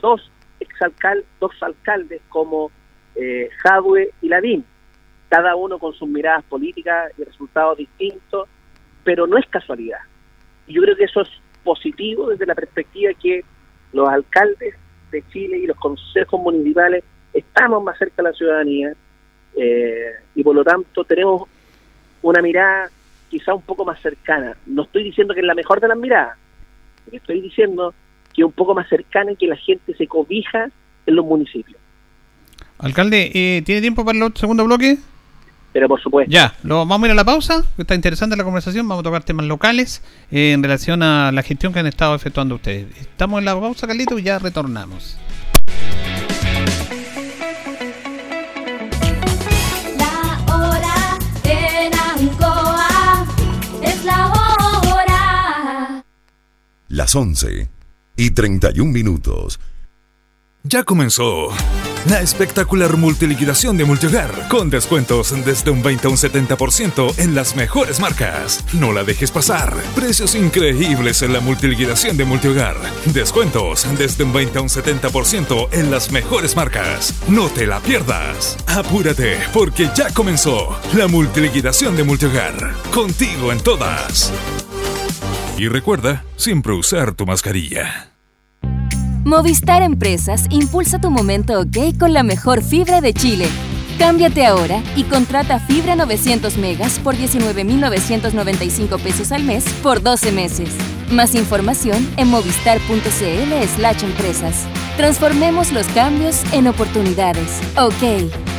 [0.00, 2.70] dos exalcaldes, dos alcaldes como
[3.14, 4.64] eh, Jadwe y Ladín,
[5.28, 8.48] cada uno con sus miradas políticas y resultados distintos,
[9.02, 9.98] pero no es casualidad.
[10.66, 11.28] Y yo creo que eso es
[11.62, 13.44] positivo desde la perspectiva que
[13.92, 14.74] los alcaldes
[15.14, 18.92] de Chile y los consejos municipales estamos más cerca de la ciudadanía,
[19.56, 21.48] Eh, y por lo tanto tenemos
[22.22, 22.90] una mirada
[23.30, 24.56] quizá un poco más cercana.
[24.66, 26.36] No estoy diciendo que es la mejor de las miradas,
[27.12, 27.94] estoy diciendo
[28.32, 30.70] que es un poco más cercana y que la gente se cobija
[31.06, 31.78] en los municipios.
[32.78, 34.98] Alcalde, eh, ¿tiene tiempo para el segundo bloque?
[35.74, 36.30] Pero por supuesto.
[36.30, 39.24] Ya, lo, vamos a ir a la pausa, está interesante la conversación, vamos a tocar
[39.24, 42.96] temas locales eh, en relación a la gestión que han estado efectuando ustedes.
[42.96, 45.18] Estamos en la pausa, Carlito, y ya retornamos.
[49.98, 53.26] La hora en Ancoa
[53.82, 56.04] es la hora.
[56.86, 57.68] Las 11
[58.16, 59.58] y 31 minutos.
[60.62, 61.48] Ya comenzó
[62.08, 67.56] la espectacular multiliquidación de Multihogar con descuentos desde un 20 a un 70% en las
[67.56, 68.64] mejores marcas.
[68.74, 69.74] No la dejes pasar.
[69.94, 72.76] Precios increíbles en la multiliquidación de Multihogar.
[73.06, 77.14] Descuentos desde un 20 a un 70% en las mejores marcas.
[77.28, 78.56] No te la pierdas.
[78.66, 82.74] Apúrate porque ya comenzó la multiliquidación de Multihogar.
[82.92, 84.32] Contigo en todas.
[85.56, 88.13] Y recuerda siempre usar tu mascarilla.
[89.24, 93.46] Movistar Empresas impulsa tu momento OK con la mejor fibra de Chile.
[93.98, 100.68] Cámbiate ahora y contrata fibra 900 megas por 19.995 pesos al mes por 12 meses.
[101.10, 104.66] Más información en movistar.cl slash empresas.
[104.98, 107.62] Transformemos los cambios en oportunidades.
[107.78, 108.53] OK.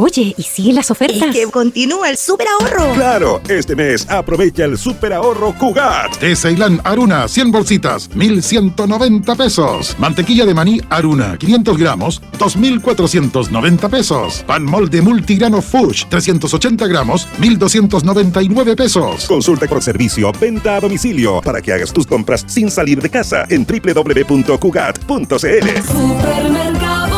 [0.00, 1.28] Oye, ¿y siguen las ofertas?
[1.28, 2.92] Y que continúa el super ahorro.
[2.94, 6.20] Claro, este mes aprovecha el super ahorro Cugat.
[6.20, 9.96] De Ceilán Aruna, 100 bolsitas, 1190 pesos.
[9.98, 14.44] Mantequilla de maní Aruna, 500 gramos, 2490 pesos.
[14.46, 19.24] Pan molde multigrano Fush, 380 gramos, 1299 pesos.
[19.26, 23.46] Consulta por servicio, venta a domicilio, para que hagas tus compras sin salir de casa
[23.50, 25.34] en www.cugat.cl.
[25.82, 27.17] Supermercados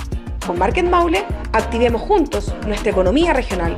[0.45, 1.23] Con Market Maule,
[1.53, 3.77] activemos juntos nuestra economía regional.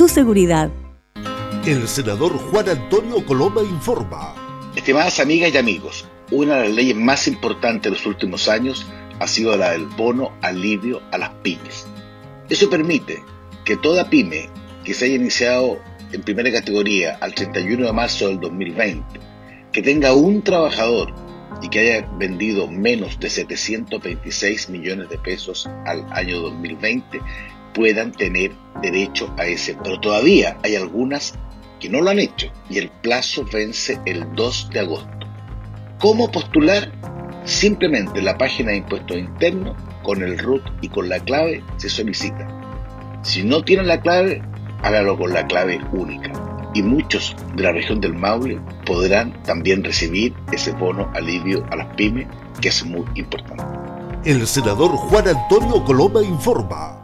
[0.07, 0.69] seguridad.
[1.65, 4.33] El senador Juan Antonio Coloma informa.
[4.75, 8.85] Estimadas amigas y amigos, una de las leyes más importantes de los últimos años
[9.19, 11.85] ha sido la del bono alivio a las pymes.
[12.49, 13.21] Eso permite
[13.65, 14.49] que toda pyme
[14.83, 15.77] que se haya iniciado
[16.11, 19.19] en primera categoría al 31 de marzo del 2020,
[19.71, 21.13] que tenga un trabajador
[21.61, 27.21] y que haya vendido menos de 726 millones de pesos al año 2020,
[27.73, 29.77] puedan tener derecho a ese.
[29.83, 31.33] Pero todavía hay algunas
[31.79, 35.27] que no lo han hecho y el plazo vence el 2 de agosto.
[35.99, 36.91] ¿Cómo postular?
[37.43, 41.89] Simplemente en la página de impuestos internos, con el RUT y con la clave se
[41.89, 42.47] solicita.
[43.23, 44.41] Si no tienen la clave,
[44.83, 46.31] hágalo con la clave única.
[46.73, 51.95] Y muchos de la región del Maule podrán también recibir ese bono alivio a las
[51.95, 52.27] pymes,
[52.61, 53.63] que es muy importante.
[54.23, 57.00] El senador Juan Antonio Coloma informa.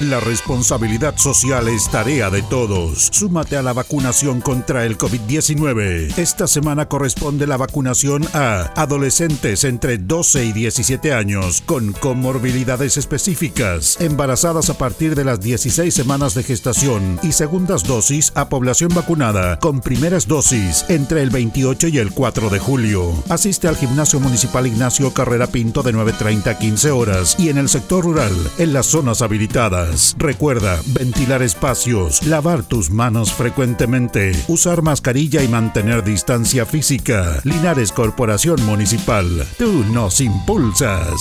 [0.00, 3.08] La responsabilidad social es tarea de todos.
[3.10, 6.16] Súmate a la vacunación contra el COVID-19.
[6.16, 14.00] Esta semana corresponde la vacunación a adolescentes entre 12 y 17 años con comorbilidades específicas,
[14.00, 19.58] embarazadas a partir de las 16 semanas de gestación y segundas dosis a población vacunada
[19.58, 23.24] con primeras dosis entre el 28 y el 4 de julio.
[23.28, 27.68] Asiste al Gimnasio Municipal Ignacio Carrera Pinto de 9.30 a 15 horas y en el
[27.68, 29.87] sector rural, en las zonas habilitadas.
[30.18, 37.40] Recuerda, ventilar espacios, lavar tus manos frecuentemente, usar mascarilla y mantener distancia física.
[37.44, 41.12] Linares Corporación Municipal, tú nos impulsas.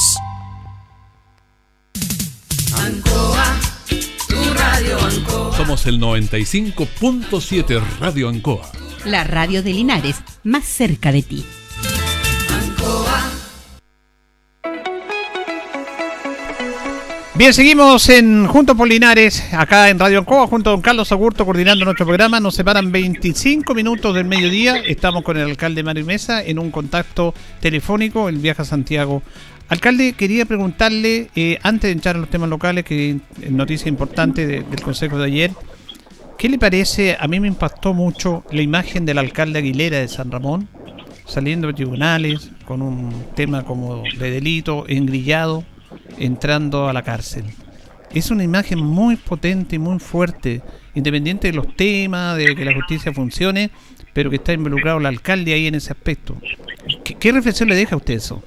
[2.78, 3.56] Ancoa,
[4.28, 5.58] tu radio Ancoa.
[5.58, 8.72] Somos el 95.7 Radio Ancoa.
[9.06, 11.46] La radio de Linares, más cerca de ti.
[17.38, 21.46] Bien, seguimos en Juntos por Linares, acá en Radio Ancoa, junto a don Carlos Agurto,
[21.46, 22.40] coordinando nuestro programa.
[22.40, 24.78] Nos separan 25 minutos del mediodía.
[24.78, 29.22] Estamos con el alcalde Mario Mesa en un contacto telefónico, el viaje a Santiago.
[29.70, 34.48] Alcalde, quería preguntarle, eh, antes de entrar a los temas locales, que es noticia importante
[34.48, 35.52] de- del consejo de ayer,
[36.40, 37.18] ¿qué le parece?
[37.20, 40.70] A mí me impactó mucho la imagen del alcalde Aguilera de San Ramón,
[41.28, 45.64] saliendo de tribunales, con un tema como de delito, engrillado,
[46.18, 47.46] entrando a la cárcel.
[48.14, 50.62] Es una imagen muy potente y muy fuerte,
[50.96, 53.70] independiente de los temas, de que la justicia funcione,
[54.14, 56.36] pero que está involucrado el alcalde ahí en ese aspecto.
[57.20, 58.42] ¿Qué, reflexión le deja a usted eso?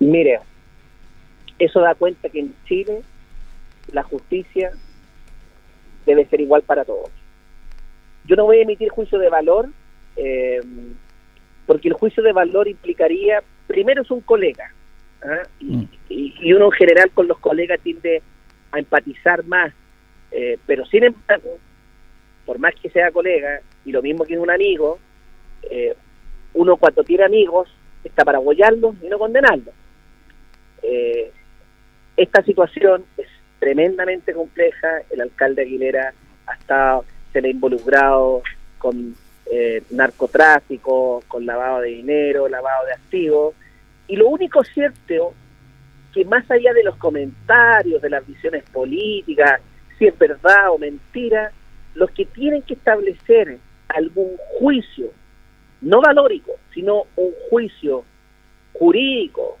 [0.00, 0.40] Mire,
[1.58, 3.02] eso da cuenta que en Chile
[3.92, 4.72] la justicia
[6.06, 7.10] debe ser igual para todos.
[8.24, 9.68] Yo no voy a emitir juicio de valor,
[10.16, 10.60] eh,
[11.66, 14.72] porque el juicio de valor implicaría, primero es un colega,
[15.60, 18.22] y, y- y uno en general con los colegas tiende
[18.72, 19.72] a empatizar más,
[20.30, 21.58] eh, pero sin embargo,
[22.46, 24.98] por más que sea colega, y lo mismo que un amigo,
[25.70, 25.94] eh,
[26.54, 27.68] uno cuando tiene amigos
[28.04, 29.74] está para apoyarlos y no condenarlos.
[30.82, 31.30] Eh,
[32.16, 33.28] esta situación es
[33.60, 35.02] tremendamente compleja.
[35.10, 36.12] El alcalde Aguilera
[36.46, 38.42] ha estado, se le ha involucrado
[38.78, 39.14] con
[39.50, 43.54] eh, narcotráfico, con lavado de dinero, lavado de activos.
[44.12, 45.32] Y lo único cierto
[46.12, 49.62] que más allá de los comentarios, de las visiones políticas,
[49.98, 51.50] si es verdad o mentira,
[51.94, 53.56] los que tienen que establecer
[53.88, 55.10] algún juicio,
[55.80, 58.04] no valórico, sino un juicio
[58.74, 59.56] jurídico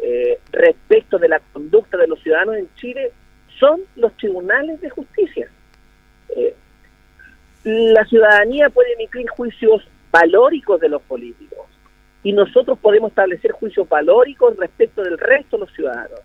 [0.00, 3.10] eh, respecto de la conducta de los ciudadanos en Chile,
[3.58, 5.50] son los tribunales de justicia.
[6.36, 6.54] Eh,
[7.64, 9.82] la ciudadanía puede emitir juicios
[10.12, 11.69] valóricos de los políticos
[12.22, 16.20] y nosotros podemos establecer juicios valóricos respecto del resto de los ciudadanos.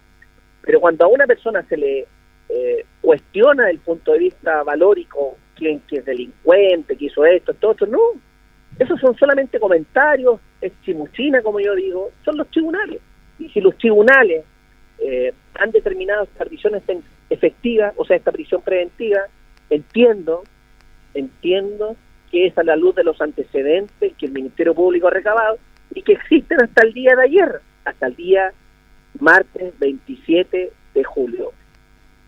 [0.62, 2.06] Pero cuando a una persona se le
[2.50, 7.70] eh, cuestiona el punto de vista valórico quién que es delincuente, que hizo esto, esto,
[7.70, 8.00] otro, no.
[8.78, 13.00] Esos son solamente comentarios, es chimuchina, como yo digo, son los tribunales.
[13.40, 14.44] Y si los tribunales
[15.00, 19.22] eh, han determinado esta prisión efe- efectiva, o sea, esta prisión preventiva,
[19.70, 20.44] entiendo,
[21.14, 21.96] entiendo
[22.32, 25.58] que es a la luz de los antecedentes que el Ministerio Público ha recabado
[25.96, 28.54] y que existen hasta el día de ayer, hasta el día
[29.20, 31.52] martes 27 de julio.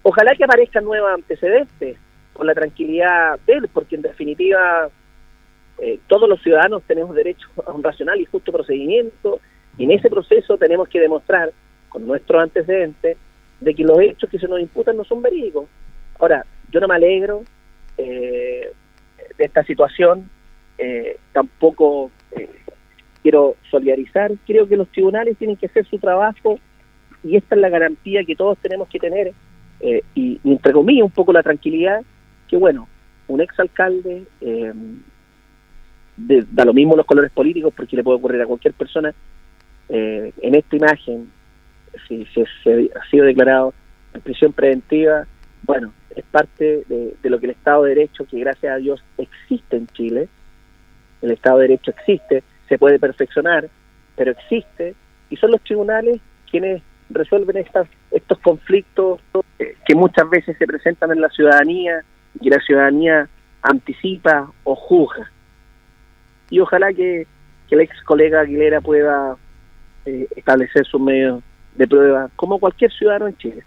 [0.02, 1.98] Ojalá que aparezcan nuevos antecedentes
[2.34, 4.90] con la tranquilidad de él, porque en definitiva
[5.80, 9.40] eh, todos los ciudadanos tenemos derecho a un racional y justo procedimiento
[9.78, 11.52] y en ese proceso tenemos que demostrar
[11.90, 13.18] con nuestros antecedentes
[13.60, 15.68] de que los hechos que se nos imputan no son verídicos.
[16.20, 17.44] Ahora, yo no me alegro
[17.98, 18.72] eh,
[19.38, 20.30] de esta situación,
[20.78, 22.57] eh, tampoco eh,
[23.28, 26.58] quiero solidarizar, creo que los tribunales tienen que hacer su trabajo
[27.26, 29.34] y esta es la garantía que todos tenemos que tener
[29.82, 32.04] eh, y, y entre comillas un poco la tranquilidad
[32.48, 32.88] que bueno,
[33.28, 34.72] un exalcalde eh,
[36.16, 39.14] de- da lo mismo los colores políticos porque le puede ocurrir a cualquier persona
[39.90, 41.30] eh, en esta imagen
[42.08, 43.74] si, si se ha sido declarado
[44.14, 45.28] en prisión preventiva
[45.64, 49.04] bueno es parte de, de lo que el Estado de Derecho que gracias a Dios
[49.18, 50.30] existe en Chile
[51.22, 53.70] el Estado de Derecho existe se puede perfeccionar
[54.18, 54.96] pero existe
[55.30, 56.20] y son los tribunales
[56.52, 59.22] quienes resuelven estas, estos conflictos
[59.58, 62.02] que muchas veces se presentan en la ciudadanía
[62.42, 63.30] y la ciudadanía
[63.62, 65.32] anticipa o juzga.
[66.50, 67.28] Y ojalá que,
[67.70, 69.38] que el ex colega Aguilera pueda
[70.06, 71.42] eh, establecer sus medios
[71.76, 73.64] de prueba como cualquier ciudadano en Chile.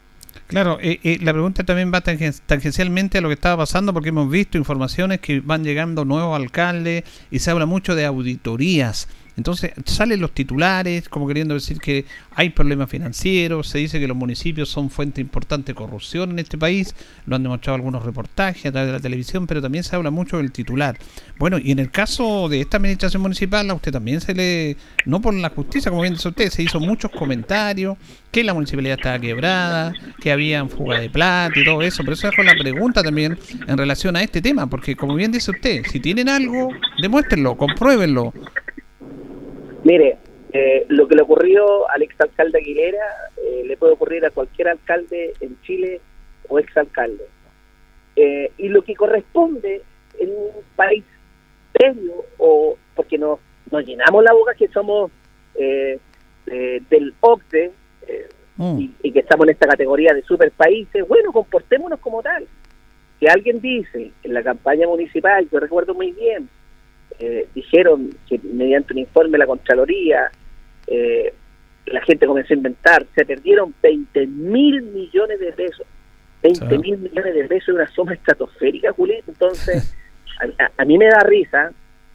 [0.46, 4.08] Claro, eh, eh, la pregunta también va tangen- tangencialmente a lo que estaba pasando porque
[4.08, 9.08] hemos visto informaciones que van llegando nuevos alcaldes y se habla mucho de auditorías.
[9.36, 12.04] Entonces salen los titulares como queriendo decir que
[12.34, 16.58] hay problemas financieros, se dice que los municipios son fuente importante de corrupción en este
[16.58, 16.94] país,
[17.26, 20.38] lo han demostrado algunos reportajes a través de la televisión, pero también se habla mucho
[20.38, 20.98] del titular.
[21.38, 24.76] Bueno, y en el caso de esta administración municipal, a usted también se le,
[25.06, 27.96] no por la justicia, como bien dice usted, se hizo muchos comentarios,
[28.30, 32.04] que la municipalidad estaba quebrada, que había fuga de plata y todo eso.
[32.04, 35.50] Por eso dejo la pregunta también en relación a este tema, porque como bien dice
[35.50, 36.70] usted, si tienen algo,
[37.00, 38.32] demuéstrenlo, compruébenlo.
[39.90, 40.18] Mire,
[40.52, 43.04] eh, lo que le ocurrió al exalcalde Aguilera
[43.36, 46.00] eh, le puede ocurrir a cualquier alcalde en Chile
[46.48, 47.24] o exalcalde.
[48.14, 49.82] Eh, y lo que corresponde
[50.20, 51.02] en un país
[51.76, 53.40] serio, o porque nos,
[53.72, 55.10] nos llenamos la boca que somos
[55.56, 55.98] eh,
[56.46, 57.72] eh, del OCDE
[58.06, 58.28] eh,
[58.60, 62.46] y, y que estamos en esta categoría de super países, bueno, comportémonos como tal.
[63.18, 66.48] Si alguien dice en la campaña municipal, yo recuerdo muy bien,
[67.20, 70.30] eh, dijeron que mediante un informe de la Contraloría,
[70.86, 71.32] eh,
[71.86, 75.86] la gente comenzó a inventar, se perdieron 20 mil millones de pesos.
[76.42, 79.18] 20 mil millones de pesos es una suma estratosférica, Juli.
[79.28, 79.94] Entonces,
[80.40, 81.72] a, a- a mí me da risa.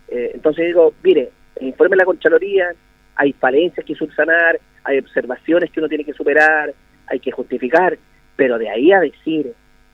[0.08, 2.74] eh, entonces digo, mire, el informe de la Contraloría,
[3.16, 6.74] hay falencias que subsanar, hay observaciones que uno tiene que superar,
[7.08, 7.98] hay que justificar,
[8.36, 9.54] pero de ahí a decir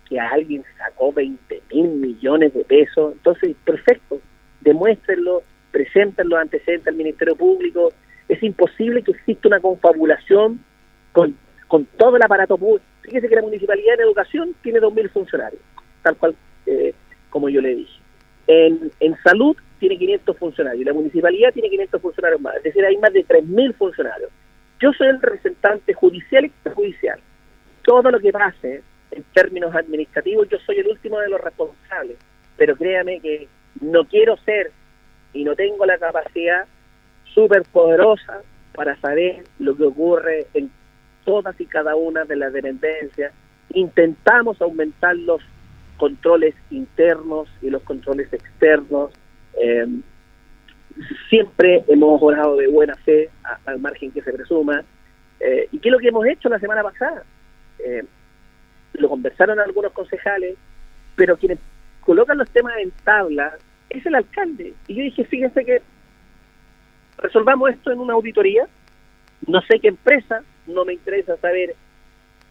[0.10, 4.20] que alguien sacó 20 mil millones de pesos, entonces, perfecto,
[4.62, 7.92] demuéstrenlo, preséntenlo antecedentes al Ministerio Público.
[8.28, 10.64] Es imposible que exista una confabulación
[11.12, 11.36] con,
[11.68, 12.86] con todo el aparato público.
[13.02, 15.62] Fíjese que la Municipalidad de Educación tiene 2.000 funcionarios,
[16.04, 16.36] tal cual
[16.66, 16.94] eh,
[17.30, 18.00] como yo le dije.
[18.48, 22.98] En, en salud tiene 500 funcionarios la municipalidad tiene 500 funcionarios más, es decir, hay
[22.98, 24.30] más de 3.000 funcionarios.
[24.80, 27.20] Yo soy el representante judicial y extrajudicial.
[27.84, 28.82] Todo lo que pase
[29.12, 32.18] en términos administrativos, yo soy el último de los responsables,
[32.58, 33.48] pero créame que
[33.80, 34.72] no quiero ser
[35.34, 36.66] y no tengo la capacidad
[37.34, 38.42] súper poderosa
[38.74, 40.70] para saber lo que ocurre en
[41.26, 43.32] todas y cada una de las dependencias.
[43.74, 45.42] Intentamos aumentar los
[45.98, 49.12] controles internos y los controles externos.
[49.62, 49.86] Eh,
[51.30, 54.84] siempre hemos orado de buena fe, a- al margen que se presuma.
[55.40, 57.24] Eh, ¿Y qué es lo que hemos hecho la semana pasada?
[57.80, 58.04] Eh,
[58.94, 60.56] lo conversaron algunos concejales,
[61.16, 61.60] pero quienes
[62.02, 63.58] colocan los temas en tabla
[63.90, 64.74] es el alcalde.
[64.88, 65.82] Y yo dije, fíjense que
[67.18, 68.68] resolvamos esto en una auditoría,
[69.48, 71.76] no sé qué empresa, no me interesa saber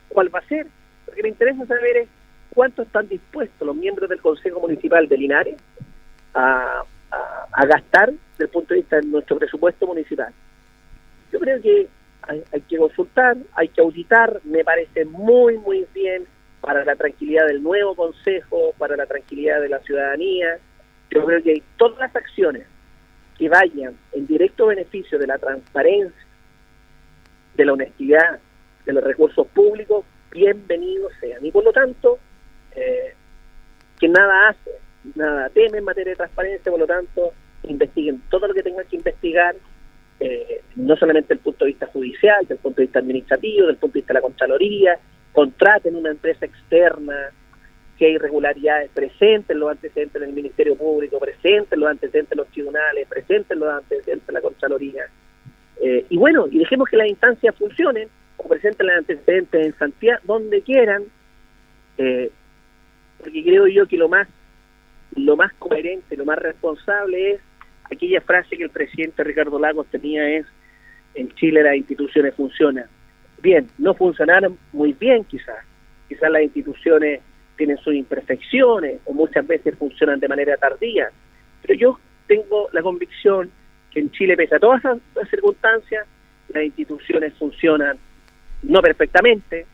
[0.09, 0.67] cuál va a ser,
[1.07, 2.09] lo que me interesa saber es
[2.55, 5.57] cuánto están dispuestos los miembros del Consejo Municipal de Linares
[6.35, 10.33] a, a- gastar desde el punto de vista de nuestro presupuesto municipal.
[11.33, 11.89] Yo creo que
[12.23, 16.25] hay que consultar, hay que auditar, me parece muy, muy bien
[16.61, 20.59] para la tranquilidad del nuevo Consejo, para la tranquilidad de la ciudadanía.
[21.11, 22.67] Yo creo que todas las acciones
[23.39, 26.27] que vayan en directo beneficio de la transparencia,
[27.55, 28.39] de la honestidad,
[28.85, 31.45] de los recursos públicos, bienvenidos sean.
[31.45, 32.19] Y por lo tanto,
[32.77, 33.15] eh,
[33.99, 34.71] que nada hace,
[35.15, 37.33] nada teme en materia de transparencia, por lo tanto,
[37.65, 39.57] investiguen todo lo que tengan que investigar,
[40.21, 43.67] eh, no solamente desde el punto de vista judicial, desde el punto de vista administrativo,
[43.67, 44.99] desde el punto de vista de la Contraloría,
[45.33, 47.31] contraten una empresa externa,
[47.99, 52.49] si hay irregularidades, presenten los antecedentes en el Ministerio Público, presenten los antecedentes en los
[52.49, 55.05] tribunales, presenten los antecedentes en la Contraloría.
[55.83, 58.09] Eh, y bueno, y dejemos que las instancias funcionen,
[58.39, 61.05] o presenten los antecedentes en Santiago, donde quieran,
[61.99, 62.31] eh,
[63.19, 64.27] porque creo yo que lo más
[65.17, 67.41] lo más coherente, lo más responsable es
[67.91, 70.47] aquella frase que el presidente Ricardo Lagos tenía es
[71.15, 72.87] en Chile las instituciones funcionan.
[73.43, 75.65] Bien, no funcionaron muy bien quizás.
[76.09, 77.21] Quizás las instituciones
[77.57, 81.11] tienen sus imperfecciones o muchas veces funcionan de manera tardía.
[81.63, 83.51] Pero yo tengo la convicción
[83.91, 86.07] que en Chile, pese a todas esas circunstancias,
[86.49, 87.99] las instituciones funcionan
[88.63, 89.67] no perfectamente,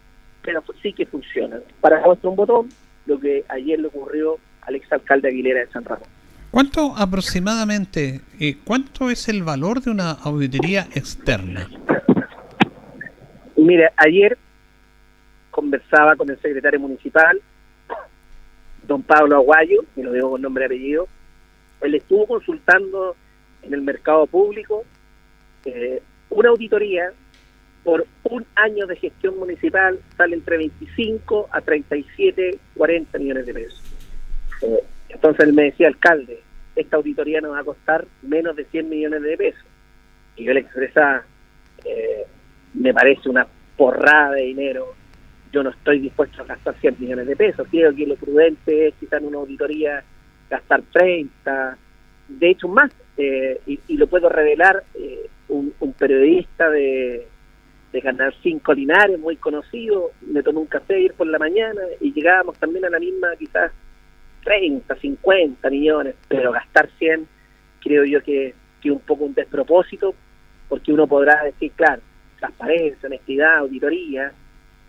[0.43, 1.61] pero sí que funcionan.
[1.81, 2.69] Para muestra un botón,
[3.07, 6.09] lo que ayer le ocurrió al exalcalde Aguilera de San Ramón.
[6.51, 11.69] ¿Cuánto aproximadamente, eh, cuánto es el valor de una auditoría externa?
[13.57, 14.37] Mire, ayer
[15.51, 17.41] conversaba con el secretario municipal,
[18.87, 21.09] don Pablo Aguayo, y lo digo con nombre y apellido,
[21.81, 23.17] él estuvo consultando
[23.63, 24.85] en el mercado público
[25.65, 27.13] eh, una auditoría
[27.83, 33.83] por un año de gestión municipal sale entre 25 a 37, 40 millones de pesos.
[34.63, 36.41] Eh, entonces él me decía, alcalde,
[36.75, 39.65] esta auditoría nos va a costar menos de 100 millones de pesos.
[40.37, 41.25] Y yo le expresaba,
[41.85, 42.16] eh,
[42.77, 43.47] me parece una
[43.77, 44.95] porrada de dinero.
[45.53, 47.67] yo no estoy dispuesto a gastar 100 millones de pesos.
[47.71, 50.03] Creo que lo prudente es quizá en una auditoría
[50.51, 51.79] gastar 30,
[52.29, 57.27] de hecho más, eh, y, lo puedo revelar, eh, un, periodista de,
[57.93, 62.13] de Canal 5 Linares, muy conocido, me tomó un café ir por la mañana y
[62.13, 63.73] llegábamos también a la misma quizás
[64.45, 67.27] 30, 50 millones, pero gastar 100
[67.81, 70.15] creo yo que es un poco un despropósito,
[70.69, 72.03] porque uno podrá decir, claro,
[72.39, 74.33] transparencia, honestidad, auditoría,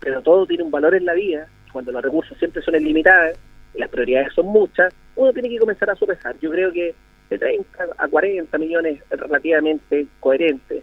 [0.00, 3.36] pero todo tiene un valor en la vida, cuando los recursos siempre son ilimitados,
[3.74, 6.38] y las prioridades son muchas, uno tiene que comenzar a sopesar.
[6.40, 6.94] Yo creo que
[7.30, 10.82] de 30 a 40 millones es relativamente coherente.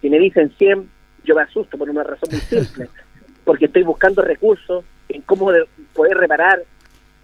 [0.00, 0.88] Si me dicen 100,
[1.24, 2.88] yo me asusto por una razón muy simple,
[3.44, 5.50] porque estoy buscando recursos en cómo
[5.94, 6.62] poder reparar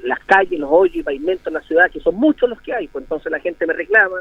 [0.03, 2.89] las calles, los hoyos y pavimentos en la ciudad, que son muchos los que hay,
[2.89, 4.21] pues entonces la gente me reclama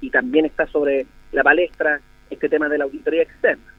[0.00, 3.71] y también está sobre la palestra este tema de la auditoría externa.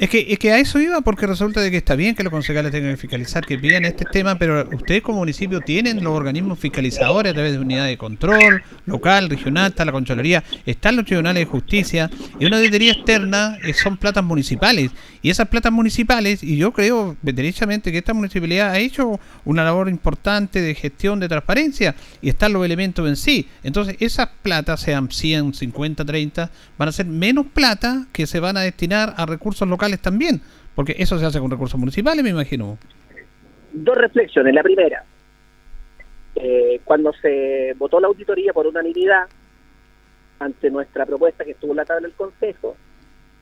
[0.00, 2.30] Es que, es que a eso iba porque resulta de que está bien que los
[2.30, 6.58] concejales tengan que fiscalizar, que piden este tema, pero ustedes como municipio tienen los organismos
[6.58, 11.42] fiscalizadores a través de unidades de control, local, regional, está la Contraloría, están los tribunales
[11.42, 14.90] de justicia, y una auditoría externa eh, son platas municipales.
[15.20, 19.90] Y esas platas municipales, y yo creo derechamente que esta municipalidad ha hecho una labor
[19.90, 23.46] importante de gestión de transparencia, y están los elementos en sí.
[23.62, 28.56] Entonces esas platas, sean 100, 50, 30, van a ser menos plata que se van
[28.56, 30.40] a destinar a recursos locales también,
[30.74, 32.78] porque eso se hace con recursos municipales, me imagino.
[33.72, 34.54] Dos reflexiones.
[34.54, 35.04] La primera,
[36.36, 39.26] eh, cuando se votó la auditoría por unanimidad
[40.38, 42.76] ante nuestra propuesta que estuvo en la tabla del Consejo,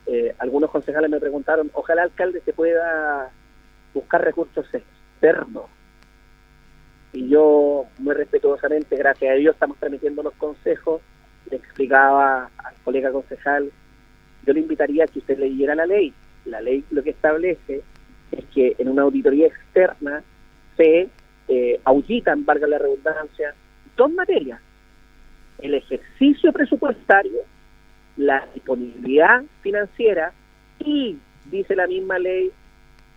[0.07, 3.31] eh, algunos concejales me preguntaron, ojalá alcalde se pueda
[3.93, 5.65] buscar recursos externos.
[7.13, 11.03] Y yo, muy respetuosamente, gracias a Dios, estamos transmitiendo los consejos,
[11.51, 13.71] le explicaba al colega concejal,
[14.47, 16.13] yo le invitaría a que usted leyera la ley,
[16.49, 17.83] la ley lo que establece
[18.33, 20.23] es que en una auditoría externa
[20.77, 21.09] se
[21.49, 23.55] eh, auditan, valga la redundancia,
[23.97, 24.61] dos materias.
[25.59, 27.41] El ejercicio presupuestario,
[28.17, 30.33] la disponibilidad financiera
[30.79, 31.19] y,
[31.51, 32.51] dice la misma ley,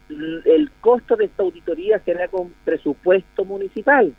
[0.09, 4.13] el costo de esta auditoría será con presupuesto municipal.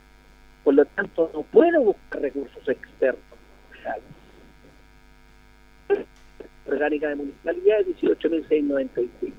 [0.64, 3.22] Por lo tanto, no puede buscar recursos externos.
[6.66, 9.32] Orgánica de municipalidad es 18.695.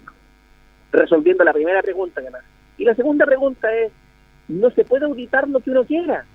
[0.92, 2.44] Resolviendo la primera pregunta que más.
[2.78, 3.92] Y la segunda pregunta es,
[4.48, 6.26] no se puede auditar lo que uno quiera.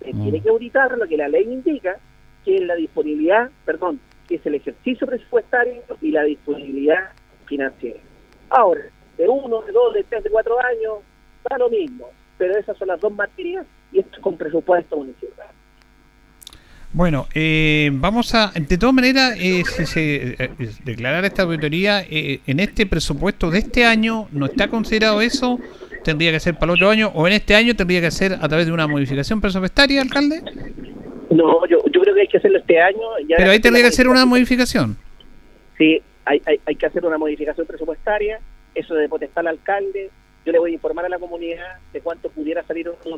[0.00, 0.22] Se mm.
[0.22, 1.96] tiene que auditar lo que la ley indica,
[2.44, 7.10] que es la disponibilidad, perdón, que es el ejercicio presupuestario y la disponibilidad
[7.46, 8.00] financiera.
[8.50, 8.82] Ahora,
[9.16, 10.98] de uno, de dos, de tres, de cuatro años,
[11.48, 12.08] da lo mismo.
[12.38, 15.48] Pero esas son las dos materias y esto es con presupuesto municipal.
[16.94, 20.50] Bueno, eh, vamos a, de todas maneras, eh, si se eh,
[20.84, 25.58] declarar esta auditoría en este presupuesto de este año, ¿no está considerado eso?
[26.04, 27.10] ¿Tendría que ser para el otro año?
[27.14, 30.42] ¿O en este año tendría que ser a través de una modificación presupuestaria, alcalde?
[31.30, 33.00] No, yo, yo creo que hay que hacerlo este año.
[33.38, 34.98] Pero ahí tendría que hacer una modificación.
[35.78, 38.38] Sí, hay, hay, hay que hacer una modificación presupuestaria,
[38.74, 40.10] eso de potestar al alcalde.
[40.44, 43.16] Yo le voy a informar a la comunidad de cuánto pudiera salir una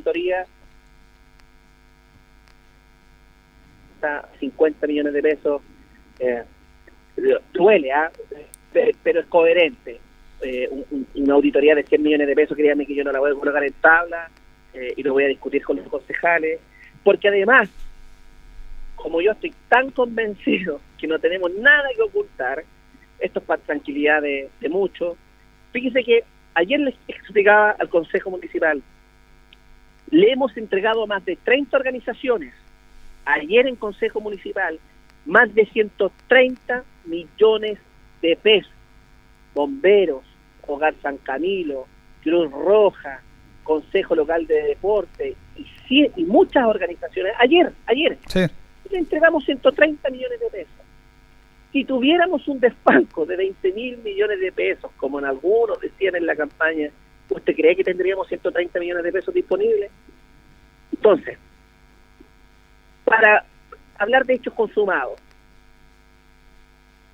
[4.04, 5.62] auditoría 50 millones de pesos,
[6.18, 6.42] eh,
[7.52, 8.10] duele, ¿ah?
[9.02, 10.00] pero es coherente.
[10.42, 10.68] Eh,
[11.14, 13.64] una auditoría de 100 millones de pesos, créanme que yo no la voy a colocar
[13.64, 14.28] en tabla
[14.74, 16.60] eh, y lo voy a discutir con los concejales,
[17.02, 17.70] porque además,
[18.96, 22.64] como yo estoy tan convencido que no tenemos nada que ocultar,
[23.18, 25.16] esto es para tranquilidad de, de muchos,
[25.72, 26.24] fíjese que
[26.54, 28.82] ayer les explicaba al Consejo Municipal,
[30.10, 32.52] le hemos entregado a más de 30 organizaciones
[33.24, 34.78] ayer en Consejo Municipal,
[35.26, 37.78] más de 130 millones
[38.22, 38.72] de pesos.
[39.54, 40.24] Bomberos,
[40.66, 41.86] Hogar San Camilo,
[42.22, 43.22] Cruz Roja,
[43.62, 47.32] Consejo Local de Deporte y, y muchas organizaciones.
[47.38, 48.18] Ayer, ayer,
[48.90, 50.74] le entregamos 130 millones de pesos.
[51.72, 56.26] Si tuviéramos un desfalco de 20 mil millones de pesos, como en algunos decían en
[56.26, 56.90] la campaña,
[57.30, 59.90] ¿usted cree que tendríamos 130 millones de pesos disponibles?
[60.92, 61.38] Entonces,
[63.04, 63.44] para
[63.98, 65.18] hablar de hechos consumados.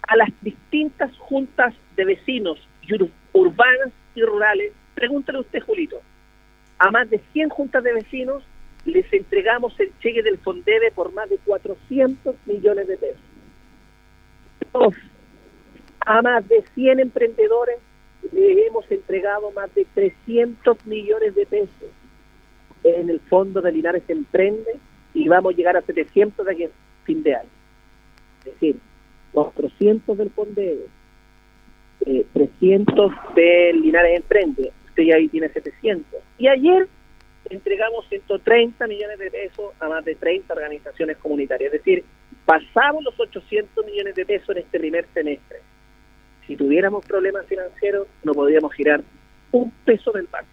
[0.07, 2.59] A las distintas juntas de vecinos
[3.32, 6.01] urbanas y rurales, pregúntale usted, Julito,
[6.78, 8.43] a más de 100 juntas de vecinos
[8.84, 13.20] les entregamos el cheque del Fondebe por más de 400 millones de pesos.
[16.01, 17.76] A más de 100 emprendedores
[18.32, 21.91] les hemos entregado más de 300 millones de pesos
[22.82, 24.78] en el fondo de Linares Emprende
[25.14, 26.70] y vamos a llegar a 700 de aquí a
[27.04, 27.48] fin de año.
[28.40, 28.76] Es decir,
[29.32, 30.86] 400 del Fondeo,
[32.06, 36.20] eh, 300 del Linares Emprende, usted ya ahí tiene 700.
[36.38, 36.88] Y ayer
[37.48, 41.72] entregamos 130 millones de pesos a más de 30 organizaciones comunitarias.
[41.72, 42.04] Es decir,
[42.44, 45.58] pasamos los 800 millones de pesos en este primer semestre.
[46.46, 49.02] Si tuviéramos problemas financieros, no podríamos girar
[49.52, 50.48] un peso del banco.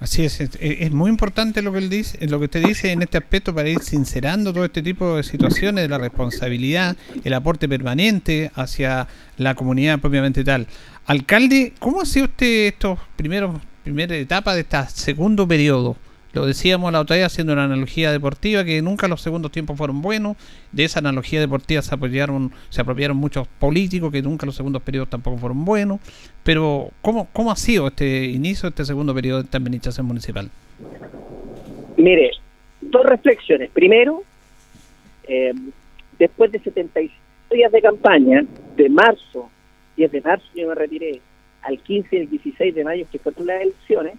[0.00, 3.02] Así es, es, es muy importante lo que él dice, lo que usted dice en
[3.02, 7.68] este aspecto para ir sincerando todo este tipo de situaciones de la responsabilidad, el aporte
[7.68, 10.68] permanente hacia la comunidad propiamente tal.
[11.06, 15.96] Alcalde, ¿cómo ha sido usted estos primeros primera etapa de este segundo periodo?
[16.34, 20.02] Lo decíamos la otra vez haciendo una analogía deportiva que nunca los segundos tiempos fueron
[20.02, 20.36] buenos.
[20.72, 25.08] De esa analogía deportiva se apoyaron, se apropiaron muchos políticos que nunca los segundos periodos
[25.08, 26.00] tampoco fueron buenos.
[26.44, 30.50] Pero ¿cómo, cómo ha sido este inicio, este segundo periodo de esta administración municipal?
[31.96, 32.32] Mire,
[32.80, 33.70] dos reflexiones.
[33.70, 34.22] Primero,
[35.26, 35.52] eh,
[36.18, 37.10] después de 76
[37.50, 38.44] días de campaña,
[38.76, 39.50] de marzo,
[39.96, 41.20] 10 de marzo yo me retiré,
[41.62, 44.14] al 15 y el 16 de mayo, que fueron las elecciones,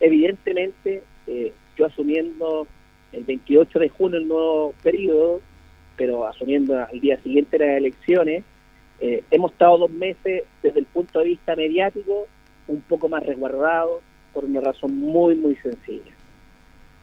[0.00, 2.66] evidentemente eh, yo asumiendo
[3.12, 5.40] el 28 de junio el nuevo periodo,
[5.96, 8.44] pero asumiendo al día siguiente las elecciones,
[9.00, 12.26] eh, hemos estado dos meses desde el punto de vista mediático
[12.68, 14.02] un poco más resguardados
[14.32, 16.12] por una razón muy, muy sencilla.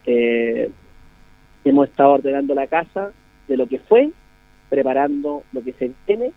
[0.05, 0.72] Eh,
[1.63, 3.11] hemos estado ordenando la casa
[3.47, 4.11] de lo que fue,
[4.70, 6.32] preparando lo que se viene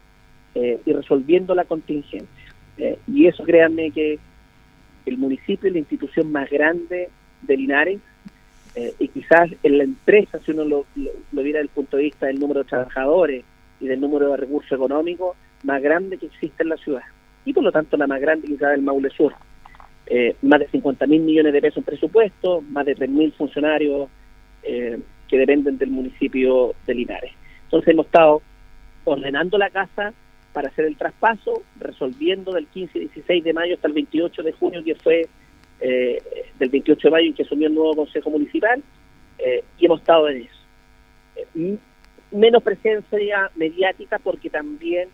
[0.55, 2.29] eh, y resolviendo la contingencia.
[2.79, 4.19] Eh, y eso créanme que
[5.07, 7.09] el municipio es la institución más grande
[7.43, 8.01] de Linares
[8.75, 11.97] eh, y quizás en la empresa, si uno lo, lo, lo viera desde el punto
[11.97, 13.45] de vista del número de trabajadores
[13.81, 17.03] y del número de recursos económicos, más grande que existe en la ciudad.
[17.45, 19.35] Y por lo tanto la más grande quizás del Maule Sur.
[20.07, 24.09] Eh, más de 50 mil millones de pesos en presupuesto, más de 3 mil funcionarios
[24.63, 27.33] eh, que dependen del municipio de Linares.
[27.65, 28.43] Entonces hemos estado
[29.05, 30.13] ordenando la casa
[30.53, 34.53] para hacer el traspaso, resolviendo del 15 y 16 de mayo hasta el 28 de
[34.53, 35.29] junio, que fue
[35.85, 36.23] eh,
[36.61, 38.81] del 28 de mayo en que asumió el nuevo Consejo Municipal,
[39.39, 40.61] eh, y hemos estado en eso.
[41.37, 41.79] Eh,
[42.31, 45.09] menos presencia mediática porque también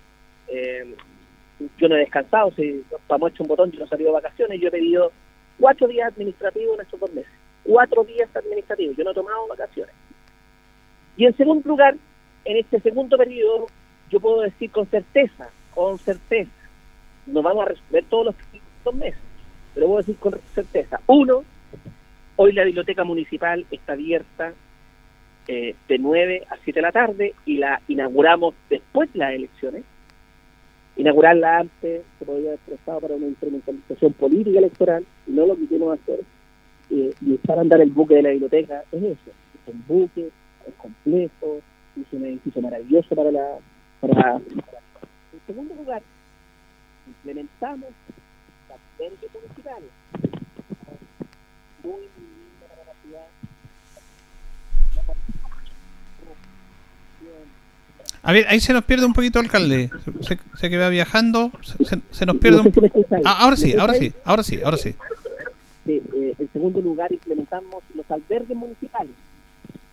[1.77, 4.61] yo no he descansado, si vamos hecho un botón, yo no he salido de vacaciones,
[4.61, 5.13] yo he pedido
[5.59, 7.33] cuatro días administrativos en estos dos meses,
[7.65, 9.95] cuatro días administrativos, yo no he tomado vacaciones.
[11.17, 11.97] Y en segundo lugar,
[12.45, 13.67] en este segundo periodo,
[14.11, 16.51] yo puedo decir con certeza, con certeza,
[17.27, 18.35] no vamos a resolver todos los
[18.85, 19.28] dos meses,
[19.75, 21.45] pero puedo decir con certeza, uno,
[22.37, 24.53] hoy la biblioteca municipal está abierta
[25.47, 29.83] eh, de 9 a 7 de la tarde y la inauguramos después de las elecciones.
[30.97, 36.21] Inaugurarla antes se podría haber prestado para una instrumentalización política electoral no lo queremos hacer.
[36.91, 40.29] Eh, y echar a andar el buque de la biblioteca es eso, es un buque,
[40.67, 41.61] es complejo,
[42.01, 43.47] es un edificio maravilloso para la...
[44.01, 46.03] Para, para- En segundo lugar,
[47.07, 47.89] implementamos
[48.99, 49.91] verdes municipales.
[51.83, 53.27] Muy linda para la ciudad.
[58.23, 59.91] A ver, ahí se nos pierde un poquito, alcalde.
[60.21, 61.53] Se, se que va viajando,
[62.11, 62.73] se, nos pierde un
[63.25, 64.95] Ah, ahora sí, ahora sí, ahora sí, ahora sí.
[65.87, 69.13] Sí, eh, en segundo lugar, implementamos los albergues municipales.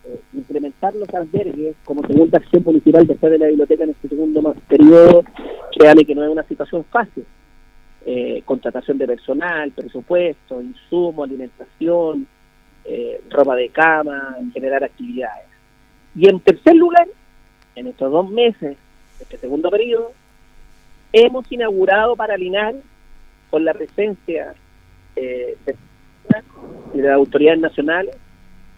[0.03, 4.53] Eh, implementar los albergues como segunda acción municipal después de la biblioteca en este segundo
[4.67, 5.23] periodo,
[5.77, 7.25] créame que no es una situación fácil.
[8.07, 12.27] Eh, contratación de personal, presupuesto, insumo, alimentación,
[12.83, 15.47] eh, ropa de cama, generar actividades.
[16.13, 17.07] Y en tercer lugar,
[17.75, 18.77] en estos dos meses,
[19.19, 20.11] este segundo periodo,
[21.13, 22.83] hemos inaugurado para Linares,
[23.49, 24.53] con la presencia
[25.15, 25.75] eh, de,
[26.93, 28.15] de las autoridades nacionales,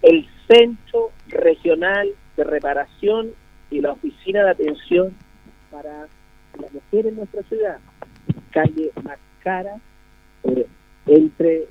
[0.04, 2.08] el Centro Regional
[2.38, 3.32] de Reparación
[3.70, 5.14] y la Oficina de Atención
[5.70, 6.08] para
[6.62, 7.80] las mujeres en nuestra ciudad,
[8.58, 9.76] calle Mascara,
[10.44, 10.66] eh,
[11.06, 11.68] entre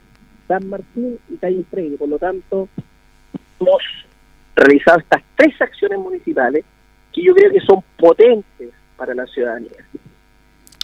[0.46, 1.96] San Martín y calle Freire.
[1.96, 2.68] Por lo tanto,
[3.58, 3.82] hemos
[4.54, 6.64] realizado estas tres acciones municipales
[7.12, 9.84] que yo creo que son potentes para la ciudadanía.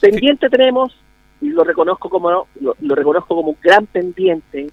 [0.00, 0.96] Pendiente tenemos,
[1.40, 2.46] y lo reconozco como lo,
[2.80, 4.68] lo reconozco como un gran pendiente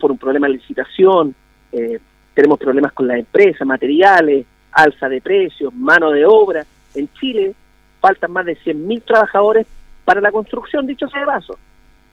[0.00, 1.36] por un problema de licitación,
[1.70, 2.00] eh,
[2.34, 6.66] tenemos problemas con las empresas, materiales, alza de precios, mano de obra.
[6.94, 7.54] En Chile
[8.00, 9.66] faltan más de 100.000 trabajadores
[10.04, 11.58] para la construcción, dicho sea de paso.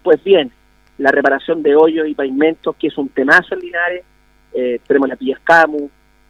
[0.04, 0.52] Pues bien,
[0.98, 4.04] la reparación de hoyos y pavimentos, que es un temazo en Linares,
[4.54, 5.90] eh, tenemos la Pillas Camu,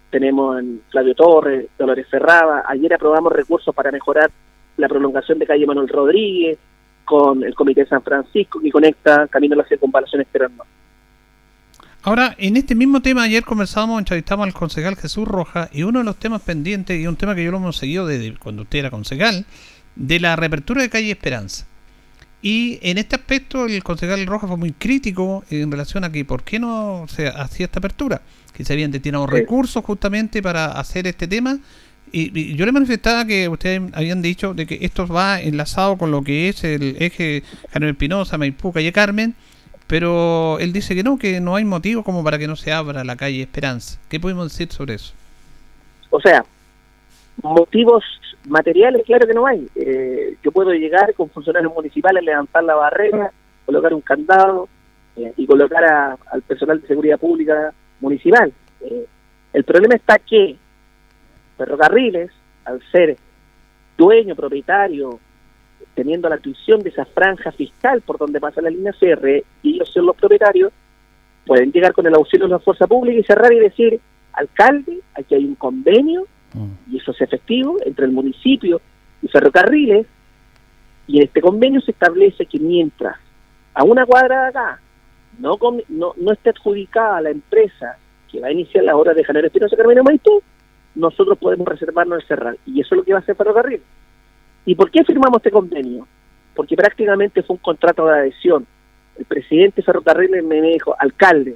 [0.10, 4.32] tenemos en Flavio Torres, Dolores Ferrada, ayer aprobamos recursos para mejorar
[4.78, 6.58] la prolongación de calle Manuel Rodríguez,
[7.10, 10.72] con el Comité de San Francisco, que conecta Camino a la Circunvalación Norte.
[12.04, 16.06] Ahora, en este mismo tema, ayer conversábamos, entrevistamos al concejal Jesús Roja y uno de
[16.06, 18.92] los temas pendientes, y un tema que yo lo hemos seguido desde cuando usted era
[18.92, 19.46] concejal,
[20.00, 21.68] de la reapertura de calle Esperanza.
[22.42, 26.44] Y en este aspecto el concejal Rojas fue muy crítico en relación a que por
[26.44, 28.22] qué no se hacía esta apertura,
[28.54, 31.60] que se habían destinado recursos justamente para hacer este tema.
[32.12, 36.24] Y, yo le manifestaba que ustedes habían dicho de que esto va enlazado con lo
[36.24, 39.36] que es el eje Javier Espinosa, Maipú, Calle Carmen,
[39.86, 43.04] pero él dice que no, que no hay motivo como para que no se abra
[43.04, 44.00] la calle Esperanza.
[44.08, 45.14] ¿Qué podemos decir sobre eso?
[46.10, 46.44] O sea,
[47.44, 48.04] motivos
[48.50, 49.68] materiales, claro que no hay.
[49.76, 53.32] Eh, yo puedo llegar con funcionarios municipales, levantar la barrera,
[53.66, 54.68] colocar un candado
[55.16, 58.52] eh, y colocar al personal de seguridad pública municipal.
[58.82, 59.06] Eh,
[59.54, 60.56] el problema está que
[61.58, 62.32] Ferrocarriles,
[62.64, 63.18] al ser
[63.98, 65.20] dueño, propietario,
[65.94, 69.90] teniendo la tuición de esa franja fiscal por donde pasa la línea CR, y ellos
[69.90, 70.72] son los propietarios,
[71.46, 74.00] pueden llegar con el auxilio de la fuerza pública y cerrar y decir,
[74.34, 76.26] alcalde, aquí hay un convenio
[76.90, 78.82] y eso es efectivo entre el municipio
[79.22, 80.08] y ferrocarriles,
[81.08, 83.18] y en este convenio se establece que mientras
[83.74, 84.80] a una cuadra de acá
[85.40, 85.58] no,
[85.90, 87.98] no, no esté adjudicada la empresa
[88.32, 90.42] que va a iniciar la obra de Janeiro Espinosa Carmen Maipú,
[90.96, 92.58] nosotros podemos reservarnos el cerrar.
[92.66, 93.82] Y eso es lo que va a hacer Ferrocarril.
[94.66, 96.08] ¿Y por qué firmamos este convenio?
[96.54, 98.68] Porque prácticamente fue un contrato de adhesión.
[99.18, 101.56] El presidente de Ferrocarril me dijo, alcalde,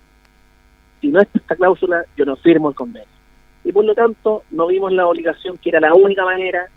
[0.99, 3.12] si no está esta cláusula, yo no firmo el convenio
[3.63, 6.67] y por lo tanto no vimos la obligación que era la única manera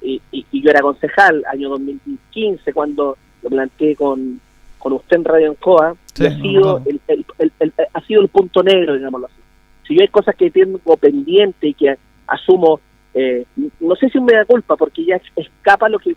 [0.00, 0.20] y,
[0.52, 4.40] yo era concejal año 2015 cuando lo planteé con,
[4.78, 7.00] con usted en Radio Encoa y ha sido el,
[7.92, 9.36] ha sido el punto negro digámoslo así.
[9.86, 12.80] Si yo hay cosas que tengo pendiente y que asumo
[13.14, 13.44] eh,
[13.80, 16.14] no sé si me da culpa porque ya escapa lo que